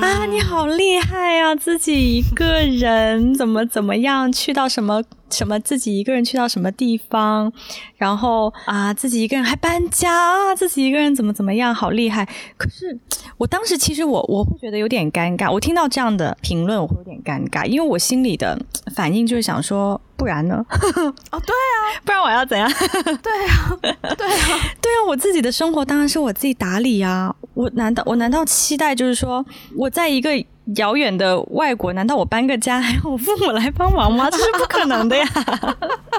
[0.00, 5.02] 啊，你好厉害呀，自己一个人怎么怎么样去到什么。
[5.30, 7.52] 什么自己一个人去到什么地方，
[7.96, 12.26] 然后啊自己一个人还搬家啊自己一个人怎么怎么样好厉害？
[12.56, 12.98] 可是
[13.36, 18.58] 我当时其实我我会觉得有点尴尬，我听到这样的评论我会有点尴尬，因为我心里的
[18.94, 20.64] 反应就是想说，不然呢？
[21.30, 22.70] 哦对啊， 不然我要怎样？
[23.22, 23.98] 对啊，对啊，
[24.80, 27.34] 对啊，我自己的生活当然是我自己打理呀。
[27.54, 29.44] 我难道我难道期待就是说
[29.76, 30.30] 我在一个？
[30.74, 34.28] 遥远的外国， 难道我搬个家还要我父母来帮忙吗？
[34.32, 35.24] 这是不可能的呀。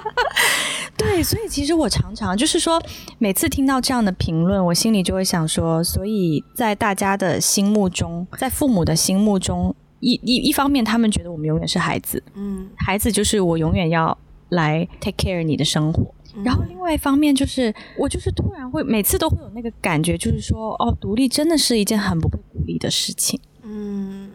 [0.97, 2.81] 对，所以其实我常常就是说，
[3.19, 14.17] 每次听到这样的评论，我心里就会想说，所以在大家的心目中，在父母的心目中，一一一方面，他们觉得我们永远是孩子，嗯，孩子就是我永远要
[14.49, 16.13] 来 take care 你的生活。
[16.43, 23.39] 然后另外一方面，就是我就是突然会每次都会有那个感觉，就是说，哦，独立真的是一件很不被鼓励的事情。
[23.63, 24.27] 嗯。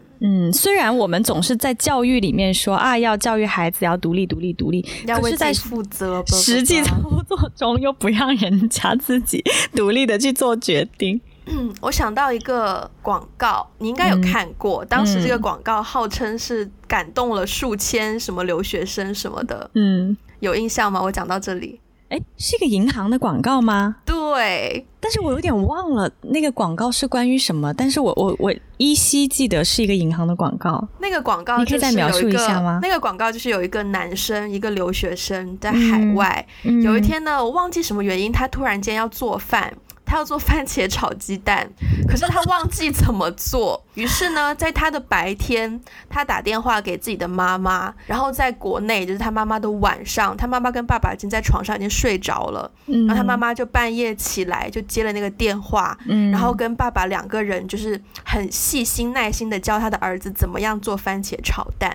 [0.53, 6.95] 嗯，虽然我们总是在教育里面说啊，要教育孩子要独立、独立、独立，要为在负责，实际操
[7.27, 9.43] 作中又不让人家自己
[9.75, 11.19] 独立的去做决定。
[11.45, 14.85] 嗯，我想到一个广告，你应该有看过。
[14.85, 19.69] 当时这个广告号称是感动了数千什么留学生什么的。
[19.75, 21.01] 嗯，有印象吗？
[21.01, 21.81] 我讲到这里，
[22.13, 23.95] 哎，是一个银行的广告吗？
[24.05, 27.73] 对，但是我有点忘了那个广告是关于什么。
[27.73, 30.87] 但是我我我依稀记得是一个银行的广告。
[30.99, 32.77] 那个广告你可以再描述一下吗？
[32.83, 36.45] 那个广告就是有一个男生，一个留学生在海外。
[36.83, 39.73] 有一天呢，我忘记什么原因，他突然间要做饭。
[40.13, 41.67] 他要做番茄炒鸡蛋，
[42.07, 43.83] 可是他忘记怎么做。
[43.95, 55.97] 于是呢，在他的白天，他打电话给自己的妈妈，然后在国内就是他妈妈的晚上，他妈妈跟爸爸已经在床上已经睡着了，然后他妈妈就半夜起来就接了那个电话，
[56.31, 61.91] 然后跟爸爸两个人就是很细心耐心的教他的儿子怎么样做番茄炒蛋。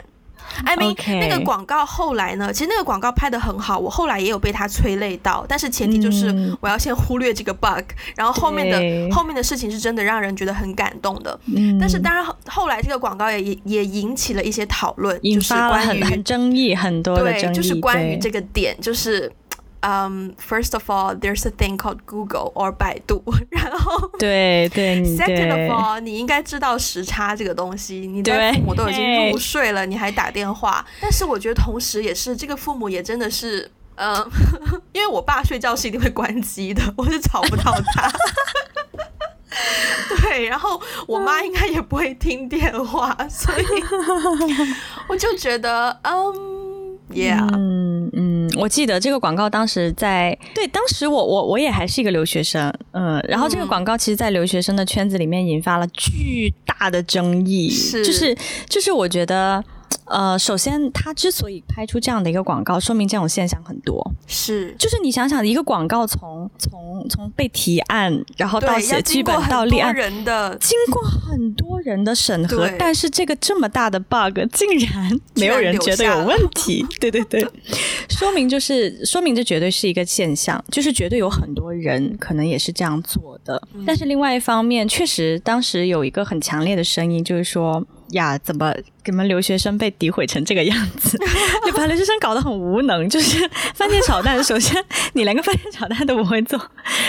[0.65, 2.53] I mean，那个广告后来呢？
[2.53, 5.45] 其实那个广告拍的很好，我后来也有被他催泪到。
[5.49, 7.85] 但是前提就是我要先忽略这个 bug，
[8.17, 11.39] 然后后面的后面的事情是真的让人觉得很感动的。
[11.81, 19.31] 但是当然后来这个广告也也也引起了一些讨论，引发了很争议很多的争议，就是关于这个点，就是。
[19.81, 23.23] 嗯，First of all, there's a thing called Google or 百度。
[23.51, 28.07] 然后，对对，Second of all，你应该知道时差这个东西。
[28.07, 30.85] 你的父母都已经 入睡了，你还打电话。
[31.01, 34.15] 但是我觉得同时也是，这个父母也真的是，嗯，
[34.93, 38.13] 因为我爸睡觉是一定会关机的，我是找不到他。
[40.23, 43.65] 对，然后我妈应该也不会听电话，所以
[45.09, 47.47] 我就觉得，嗯，Yeah。
[48.59, 58.37] 我记得这个广告当时在对，当时我我我也还是一个留学生，嗯，然后这个广告其实，在留学生的圈子里面引发了巨大的争议，是，就是
[58.69, 59.65] 就是我觉得。
[60.11, 64.13] 呃，首先，他之所以拍出这样的一个广告，说明这种现象很多。
[64.27, 76.87] 是，就是你想想，一个广告从从从被提案，然后到写剧本到立案，人的经过很多人的审核，但是这个这么大的 bug 竟然没有人觉得有问题。
[77.01, 77.47] 对对对，
[78.09, 83.63] 说明就是说明这绝对是一个现象，就是绝对有很多人可能也是这样做的。
[83.87, 87.87] 但是另外一方面，确实当时有一个很强烈的声音，就是说。
[88.11, 91.19] 呀，怎么你们留学生被诋毁成这个样子？
[91.67, 93.09] 就把留学生搞得很无能。
[93.09, 94.83] 就是番茄炒蛋，首先
[95.13, 96.61] 你连个番茄炒蛋都不会做，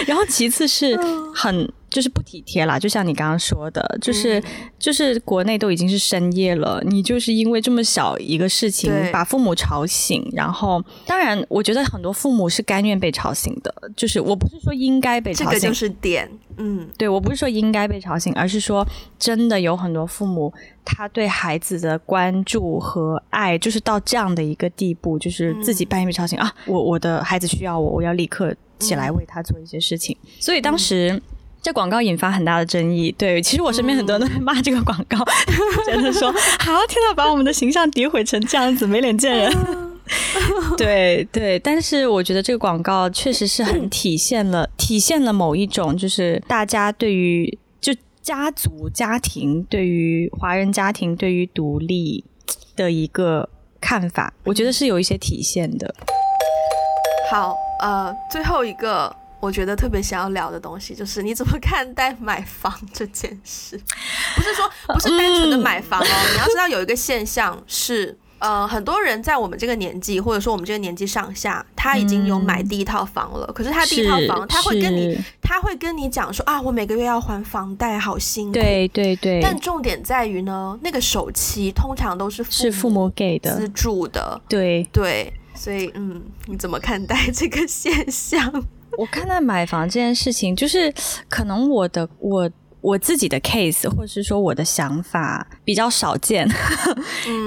[0.08, 0.98] 然后其次是
[1.34, 1.72] 很。
[1.90, 4.42] 就是不体贴啦，就像你刚刚说的，就是
[4.78, 18.88] 就是国内都已经是深夜了，你就是因为这么小一个事情把父母吵醒，然后当然我觉得很多父母是甘愿被吵醒的，就是我不是说应该被吵醒，这个就是点，嗯，对我不是说应该被吵醒，而是说
[19.18, 20.54] 真的有很多父母
[20.86, 31.22] 他对孩子的关注和爱就是到这样的一个地步，就是自己半夜被吵醒啊，我我的孩子需要我，我要立刻起来为他做一些事情，所以当时。
[31.62, 35.18] 这广告引发很大的争议，对，其实我身边很多人都在骂这个广告，
[35.86, 39.52] 觉得说，好，天到把我们的形象诋毁成这样子，没脸见人。
[40.78, 52.24] 对对，但是我觉得这个广告确实是很体现了，体现了某一种就是大家对于就家族家庭，对于华人家庭对于独立
[52.76, 53.50] 的一个
[53.82, 55.94] 看法，我觉得是有一些体现的。
[57.30, 59.14] 好，呃，最后一个。
[59.40, 63.80] 我觉得特别想要聊的东西 就是你怎么看待买房这件事？
[64.36, 73.46] 不是说 不是单纯的买房哦，你要知道有一个现象是，呃，很多人在我们这个年纪，或者说我们这个年纪上下，他已经有买第一套房了。
[73.54, 78.54] 可是他第一套房，他会跟你他会跟你讲说啊，我每个月要还房贷，好辛苦。
[78.54, 79.40] 对对对。
[79.42, 84.40] 但重点在于呢，那个首期通常都是是父母给的资助的。
[84.48, 88.66] 对对，所以嗯，你怎么看待这个现象？
[88.98, 90.94] 我看待买房这件事情，就是
[91.28, 92.50] 可能我的我
[92.82, 96.50] 我自己的 case，或者是说我的想法比较少见，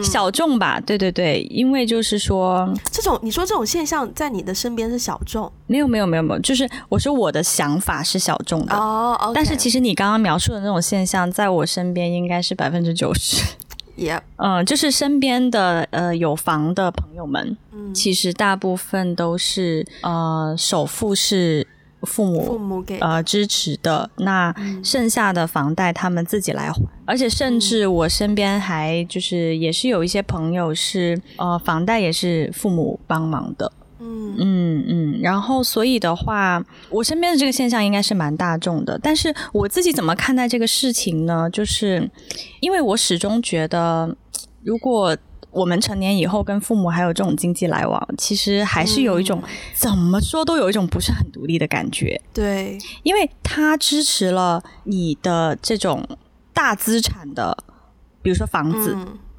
[0.02, 0.80] 小众吧。
[0.80, 9.32] 对对对，因为就是说这种你说这种现象在你的身边是小众，没有没有没有没有，就是我说我的想法是小众的哦。
[9.34, 13.42] 但是其实你刚刚描述的那种现象，在我身边应该是百分之九十。
[13.96, 21.66] 也，嗯，就是身边的呃有房的朋友们，嗯，其实大部分都是呃首付是
[22.02, 33.70] 父母父母给呃支持的，那剩下的房贷他们自己来还，而且甚至我身边还就是也是有一些朋友是呃房贷也是父母帮忙的。
[34.02, 38.98] 嗯嗯嗯，然后所以的话，我身边的这个现象应该是蛮大众的。
[39.02, 41.48] 但是我自己怎么看待这个事情呢？
[41.50, 42.10] 就是
[42.60, 44.16] 因为我始终觉得，
[44.62, 45.16] 如果
[45.50, 49.42] 我们成年以后跟父母还有这种经济来往，其实还是有一种
[49.74, 52.20] 怎么说都有一种不是很独立的感觉。
[52.32, 56.02] 对，因为他支持了你的这种
[56.54, 57.54] 大资产的，
[58.22, 58.96] 比如说房子，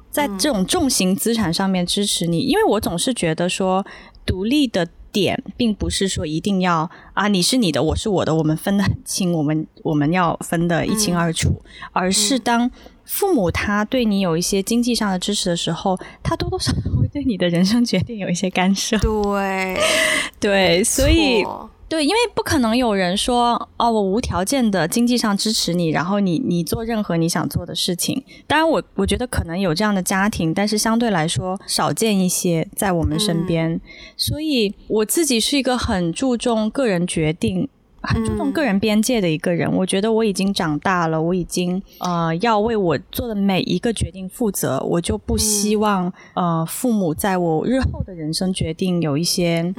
[0.08, 2.38] 在这种重型资产上面支持你。
[2.38, 3.84] 因为我总是觉得说，
[4.24, 11.62] 独立的点并不是说一定要啊，你是你的，我是我的，我们分得很清，我们我们要分得一清二楚，
[11.92, 12.70] 而是当。
[13.06, 18.96] 父母他对你有一些经济上的支持的时候，他多多少少会对你的人生决定有一些干涉。
[18.96, 19.78] 对，
[20.40, 21.44] 对，所以
[21.88, 28.24] 对，因为不可能有人说哦，我无条件的经济上支持你，然后你你做任何你想做的事情。
[28.46, 33.80] 当然，我我觉得可能有这样的家庭，但是相对来说少见一些在我们身边。
[34.16, 37.68] 所以我自己是一个很注重个人决定。
[38.06, 49.74] 很注重个人边界的一个人，我觉得我已经长大了，我已经呃要为我做的每一个决定负责，我就不希望呃父母在我日后的人生决定有一些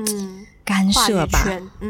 [0.66, 1.40] 干涉吧。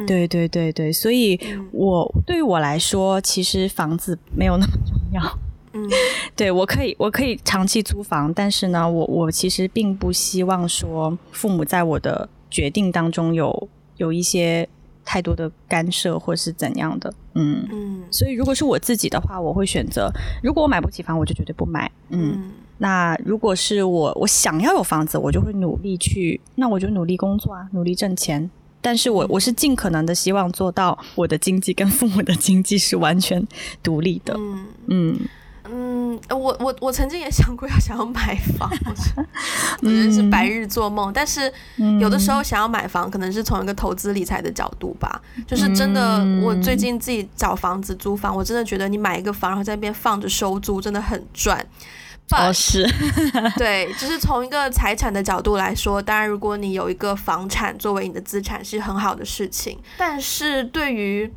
[0.06, 1.40] 对对对对，所以
[1.72, 5.40] 我对于我来说，其实房子没有那么重要。
[5.74, 5.90] 嗯，
[6.36, 14.68] 对我可以我可以长期租房，但是呢，我我其实并不希望说父母在我的决定当中有有一些。
[15.08, 20.12] 太多的干涉或是怎样的，嗯嗯，所以如果是我自己的话，我会选择，
[20.42, 22.52] 如果我买不起房，我就绝对不买，嗯。
[22.80, 28.50] 那如果是我，我想要有房子，我就会努力去，那我就努力工作啊，努力挣钱。
[28.86, 33.44] 但是我我是尽可能的希望做到我的经济跟父母的经济是完全
[33.82, 35.20] 独立的，嗯嗯。
[35.68, 38.70] 嗯，我我我曾经也想过要想要买房，
[39.82, 41.12] 可能是白日做梦。
[41.12, 41.52] 但是
[42.00, 45.20] 有的时候想要买房，可能是从一个投资理财的角度吧。
[45.48, 51.66] 就是真的，我最近自己找房子租房，我真的觉得你买一个房，然后在那边放着收租，真的很赚。
[52.32, 52.86] 哦，是，
[53.58, 59.80] 对，就是从一个财产的角度来说，当然如果你有一个房产作为你的资产是很好的事情。
[59.98, 61.32] 但是对于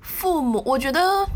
[0.00, 1.26] 父母，我觉得。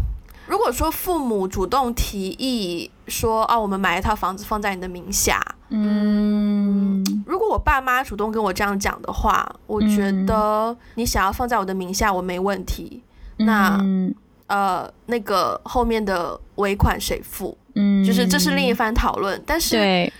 [0.46, 5.40] 如果说父母主动提议说，啊，我们买一套房子放在你的名下，
[5.70, 13.02] 嗯，如果我爸妈主动跟我这样讲的话，我觉得你想要放在我的名下，我没问题。
[13.38, 13.82] 那，
[14.46, 17.56] 呃，那个后面的尾款谁付？
[17.74, 19.42] 嗯，就是这是另一番讨论。
[19.46, 19.78] 但是。
[19.78, 20.10] 嗯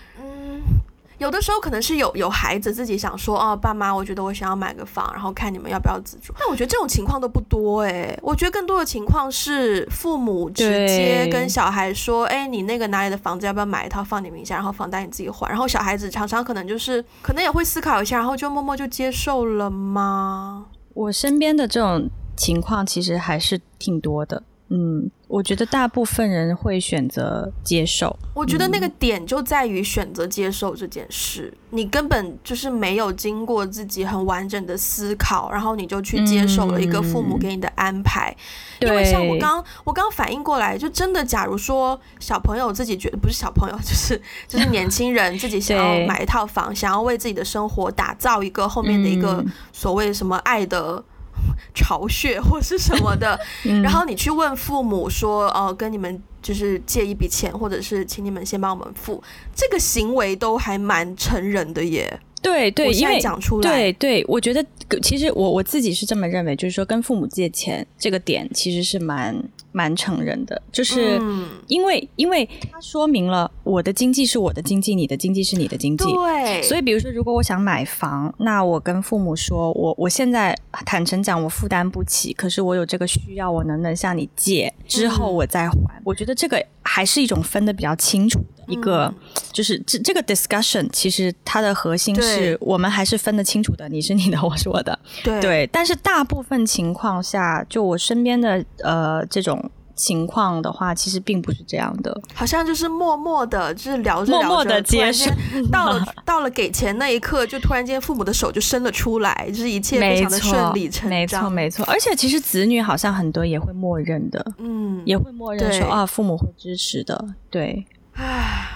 [1.17, 6.33] 有的时候可能是有有孩子自己想说哦，爸妈，我觉得我想要买个房，然后看你们要不要自住。
[6.37, 15.47] 但我觉得这种情况都不多哎，我觉得更多的情况是父母直接跟小孩说，哎，你那个哪里的房子要不要买一套放你名下，然后房贷你自己还。
[15.47, 20.65] 然后小孩子常常可能就是可能也会思考一下，然后就默默就接受了吗？
[20.93, 24.43] 我身边的这种情况其实还是挺多的。
[24.69, 28.17] 嗯，我觉得大部分人会选择接受。
[28.33, 38.35] 我觉得那个点就在于选择接受这件事，你根本就是没有经过自己很完整的思考，然后你就去接受了一个父母给你的安排。
[38.81, 51.03] 因为像我刚我刚反应过来，就真的，假如说小朋友自己觉得不是小朋友，就是就是年轻人自己想要买一套房，想要为自己的生活打造一个后面的一个所谓什么爱的。
[51.73, 53.39] 巢穴或是什么的，
[53.83, 59.21] 然后你去问父母说，哦，跟你们就是借一笔钱，或者是请你们先帮我们付，
[59.55, 62.19] 这个行为都还蛮成人的耶。
[62.45, 64.65] 对对，因为讲出来，对对，我觉得
[65.01, 69.35] 其实我我自己是这么认为，就是说跟父母借钱这个点其实是蛮。
[69.75, 71.19] 蛮成人的，就是
[71.67, 76.05] 因为因为它说明了我的经济是我的经济，你的经济是你的经济。
[76.05, 84.73] 对，所以比如说，如果我想买房，那我跟父母说，我我现在坦诚讲，我负担不起，可是我有这个需要，我能不能向你借？
[84.87, 85.75] 之后我再还。
[86.05, 89.13] 我觉得这个还是一种分的比较清楚的一个，
[89.51, 94.97] 就是这这个 discussion，其实它的核心是我们还是分得清楚的，你是你的，我是我的。
[95.23, 99.71] 对，但是大部分情况下，就我身边的呃这种。
[99.97, 105.33] 情况的话，其实并不是这样的，好像就是默默的，就是聊着聊着，突然间
[105.71, 111.85] 到了到了给钱那一刻，就突然间父母的手就伸了出来，就是一切非常的顺理成章，没错没错。
[111.85, 117.85] 而且其实子女好像很多也会默认的，嗯，也会默认说啊，父母会支持的，对。
[118.15, 118.67] 唉，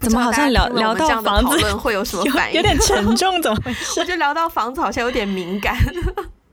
[0.00, 2.56] 怎么好像聊聊到房子会有什么反应？
[2.56, 4.00] 有点沉重，怎么 回事？
[4.00, 5.76] 我觉得聊到房子好像有点敏感。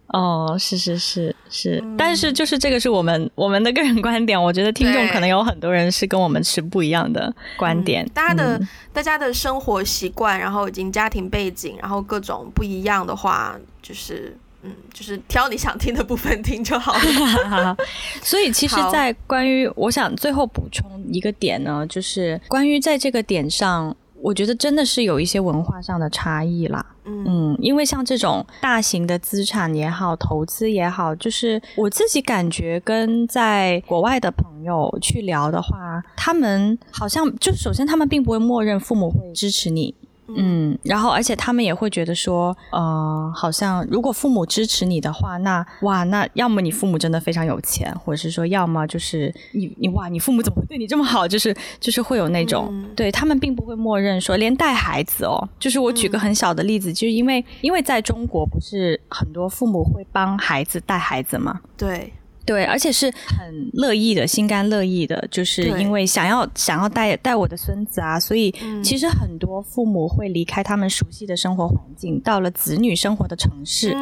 [0.07, 8.03] 哦，是是是是，但是就是这个是我们我们的个人观点，我觉得听众可能有很多人是跟我们持不一样的观点。
[8.09, 8.59] 大家的
[8.91, 17.78] 大家的生活习惯，然后已经家庭背景，然后各种不一样的话，就是嗯，就是挑你想听的部分听就好了。
[18.22, 23.95] 所以其实，在关于我想最后补充一个点呢，就是关于在这个点上。
[24.22, 39.95] 我觉得真的是有一些文化上的差异啦，嗯，因为像这种大型的资产也好，投资也好，就是我自己感觉跟在国外的朋友去聊的话，他们好像就首先他们并不会默认父母会支持你。
[40.36, 51.28] 嗯，然后而且他们也会觉得说，呃，好像如果父母支持你的话，那哇，那要么你父母真的非常有钱，或者是说，要么就是你你哇，你父母怎么会对你这么好？
[51.30, 61.60] 就是就是会有那种，对他们并不会默认说，连带孩子哦，就是我举个很小的例子，就是因为因为在中国不是很多父母会帮孩子带孩子吗？
[61.78, 62.14] 对。
[62.50, 68.52] 对，而且是很乐意的，心甘乐意的，就是因为想要想要带带我的孙子啊，所以
[68.84, 73.95] 其实很多父母会离开他们熟悉的生活环境，到了子女生活的城市，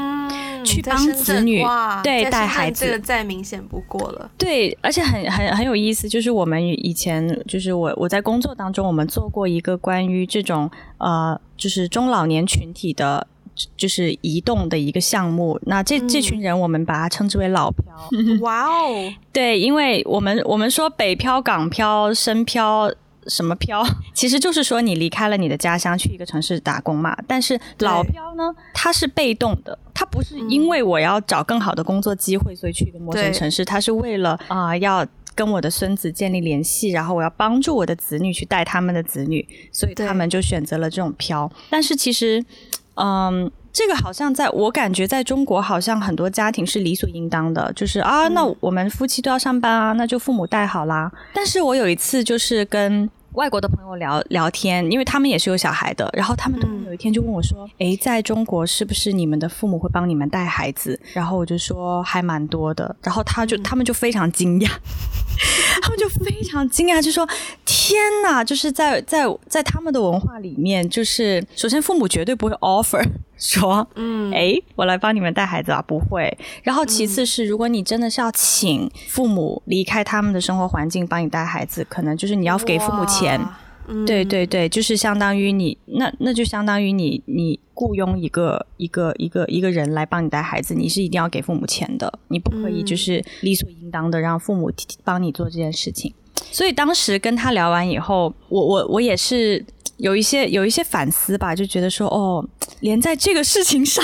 [0.64, 1.62] 去帮子女
[2.02, 4.32] 对带孩子，这个再明显不过了。
[4.38, 13.28] 对，而且很很很有意思，就是我们以前就是我我在工作当中，我们做过一个关于这种呃，就是中老年群体的。
[13.76, 17.86] 就是移动的一个项目，那这这群人我们把它称之为老漂。
[18.42, 22.92] 哇哦， 对，因为我们我们说北漂、港漂、深漂
[23.28, 23.84] 什么漂，
[24.14, 27.18] 其实就是说你离开了你的家乡去一个城市打工嘛。
[27.28, 35.06] 但是老漂呢，它是被动的，它不是因为我要找更好的工作机会所以去一个陌生城市，它是为了啊要
[35.36, 41.52] 跟我的孙子建立联系，然后我要帮助我的子女去带他们的子女，所以他们就选择了这种漂。
[41.70, 42.44] 但是其实。
[42.98, 51.12] 嗯，这个好像在我感觉，在中国好像很多家庭是理所应当的，就是啊，那我们夫妻都要上班啊，那就父母带好啦。
[51.34, 64.68] 但是我有一次就是跟外国的朋友聊聊天，因为他们也是有小孩的，然后他们突然有一天就问我说：“诶，在中国是不是你们的父母会帮你们带孩子？”然后我就说还蛮多的，然后他就他们就非常惊讶。
[65.84, 67.30] 他们就非常惊讶，就说
[67.64, 68.44] ：“天哪！
[68.44, 73.08] 就是在在在他们的文化里面，就是首先父母绝对不会 offer
[73.38, 76.38] 说，嗯，哎，我来帮你们带孩子啊，不会。
[76.64, 83.40] 然后其次是，如果你真的是要请父母离开他们的生活环境帮你带孩子，可能就是你要给父母钱。”
[84.06, 94.70] 对对对，就是相当于你那那就相当于你你雇佣一个一个一个一个人来帮你带孩子，你是一定要给父母钱的，你不可以就是理所应当的让父母
[95.06, 96.14] 帮你做这件事情。
[96.52, 99.66] 所以当时跟他聊完以后，我我我也是
[99.98, 102.46] 有一些有一些反思吧，就觉得说哦，
[102.80, 104.04] 连在这个事情上，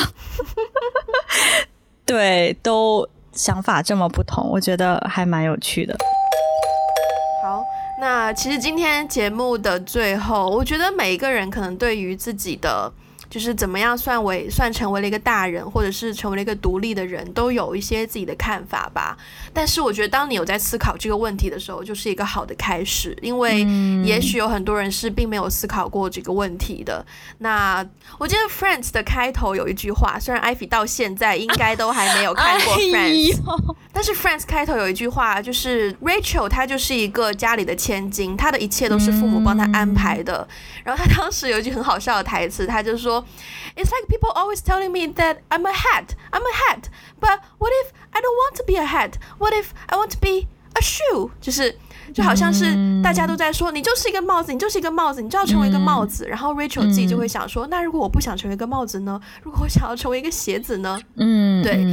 [2.05, 5.95] 对都想法这么不同，我觉得还蛮有趣的。
[7.43, 7.63] 好
[7.99, 12.91] 那其实今天节目的最后，我觉得每一个人可能对于自己的。
[13.33, 19.17] 就是怎么样算为算成为了一个大人，或者是成为了一个独立的人，都有一些自己的看法吧。
[19.51, 23.65] 但是我觉得，当你有在思考这个问题的时候，就是一个好的开始，因为
[24.05, 27.03] 也许有很多人是并没有思考过这个问题的。
[27.39, 27.83] 那
[28.19, 33.35] 我记得《Friends》的开头有一句话，虽然艾菲到现在应该都还没有看过 《Friends》，
[33.91, 40.47] 但是《Friends》开头有一句话，就是 Rachel 她就是一个家里的千金，她的一切都是父母帮她安排的。
[40.83, 43.22] 然后她当时有一句很好笑的台词，她就说。
[43.75, 46.15] It's like people always telling me that I'm a hat.
[46.31, 46.89] I'm a hat.
[47.19, 49.17] But what if I don't want to be a hat?
[49.39, 51.31] What if I want to be a shoe?
[51.41, 51.75] 就是
[52.13, 56.27] 就好像是大家都在说你就是一个帽子，你就是一个帽子，你就要成为一个帽子。
[56.27, 59.19] 然后 Rachel 自己就会想说，那如果我不想成为一个帽子呢？
[59.41, 60.99] 如果我想要成为一个鞋子呢？
[61.15, 61.83] 嗯，对。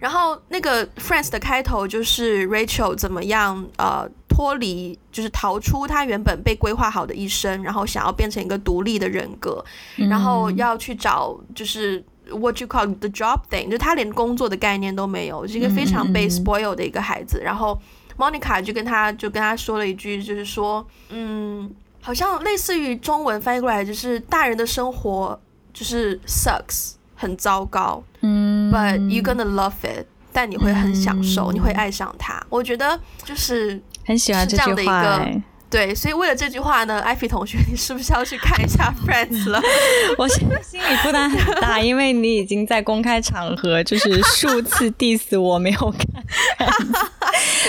[0.00, 4.08] 然后那个 Friends 的开头就是 Rachel 怎么样呃。
[4.38, 9.64] 脱离就是逃出他原本被规划好的一生，然后想要变成一个独立的人格，
[9.96, 17.40] 然后要去找就是 what you call the job thing，就他连工作的概念都没有，是一个非常被 spoil 的一个孩子。
[17.42, 17.76] 然后
[18.16, 21.68] Monica 就跟他就跟他说了一句，就是说，嗯，
[22.00, 25.40] 好像类似于中文翻译过来就是大人的生活
[25.74, 32.40] 就是 sucks，很糟糕，嗯，but you gonna love it，但你会很享受，你会爱上它。
[32.48, 33.82] 我觉得就是。
[34.08, 35.22] 很喜欢这句话，
[35.68, 39.60] 对，所以为了这句话呢，艾菲同学，你是不是要去看一下 Friends 了？
[40.16, 46.24] 我现在心理负担很大，因为你已经在公开场合就是数次 diss 我没有看，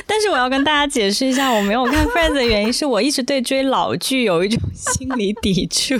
[0.07, 5.97] 但是我要跟大家解释一下，我没有看 Friends 的原因是我一直对追老剧有一种心理抵触，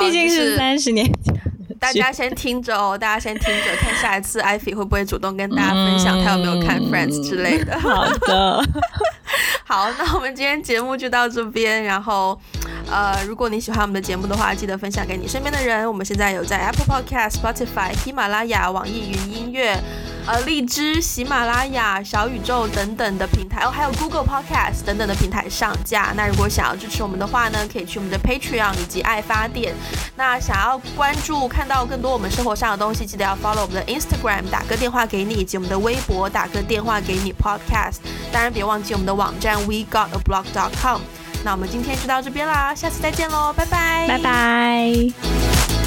[0.00, 1.34] 毕竟是三十年前。
[1.80, 7.76] 大家先听着哦，大家先听着，看下一次艾菲会不会主动跟大家分享他有没有看 Friends 之类的。
[7.80, 8.64] 好的，
[9.72, 11.82] 好，那我们今天节目就到这边。
[11.82, 12.38] 然后，
[12.92, 15.88] 呃，如果你喜欢我们的节目的话，记得分享给你身边的人。
[15.88, 19.74] 我们现在有在 Apple Podcast、Spotify、喜马拉雅、网易云音乐。
[20.26, 26.12] 呃，荔枝、喜马拉雅、小宇宙等等的平台哦，还有 Google Podcast 等等的平台上架。
[26.14, 29.74] 那如果想要支持我们的话呢，可以去我们的 Patreon 以及爱发电。
[30.14, 37.96] 那想要关注看到更多我们生活上的东西，记得要 follow 我们的 Instagram，打个电话给你，以及我们的微博打个电话给你 Podcast。
[38.30, 41.00] 当然别忘记我们的网站 WeGotAblog.com。
[41.44, 45.81] 那我们今天就到这边啦，下次再见喽，拜拜，拜拜。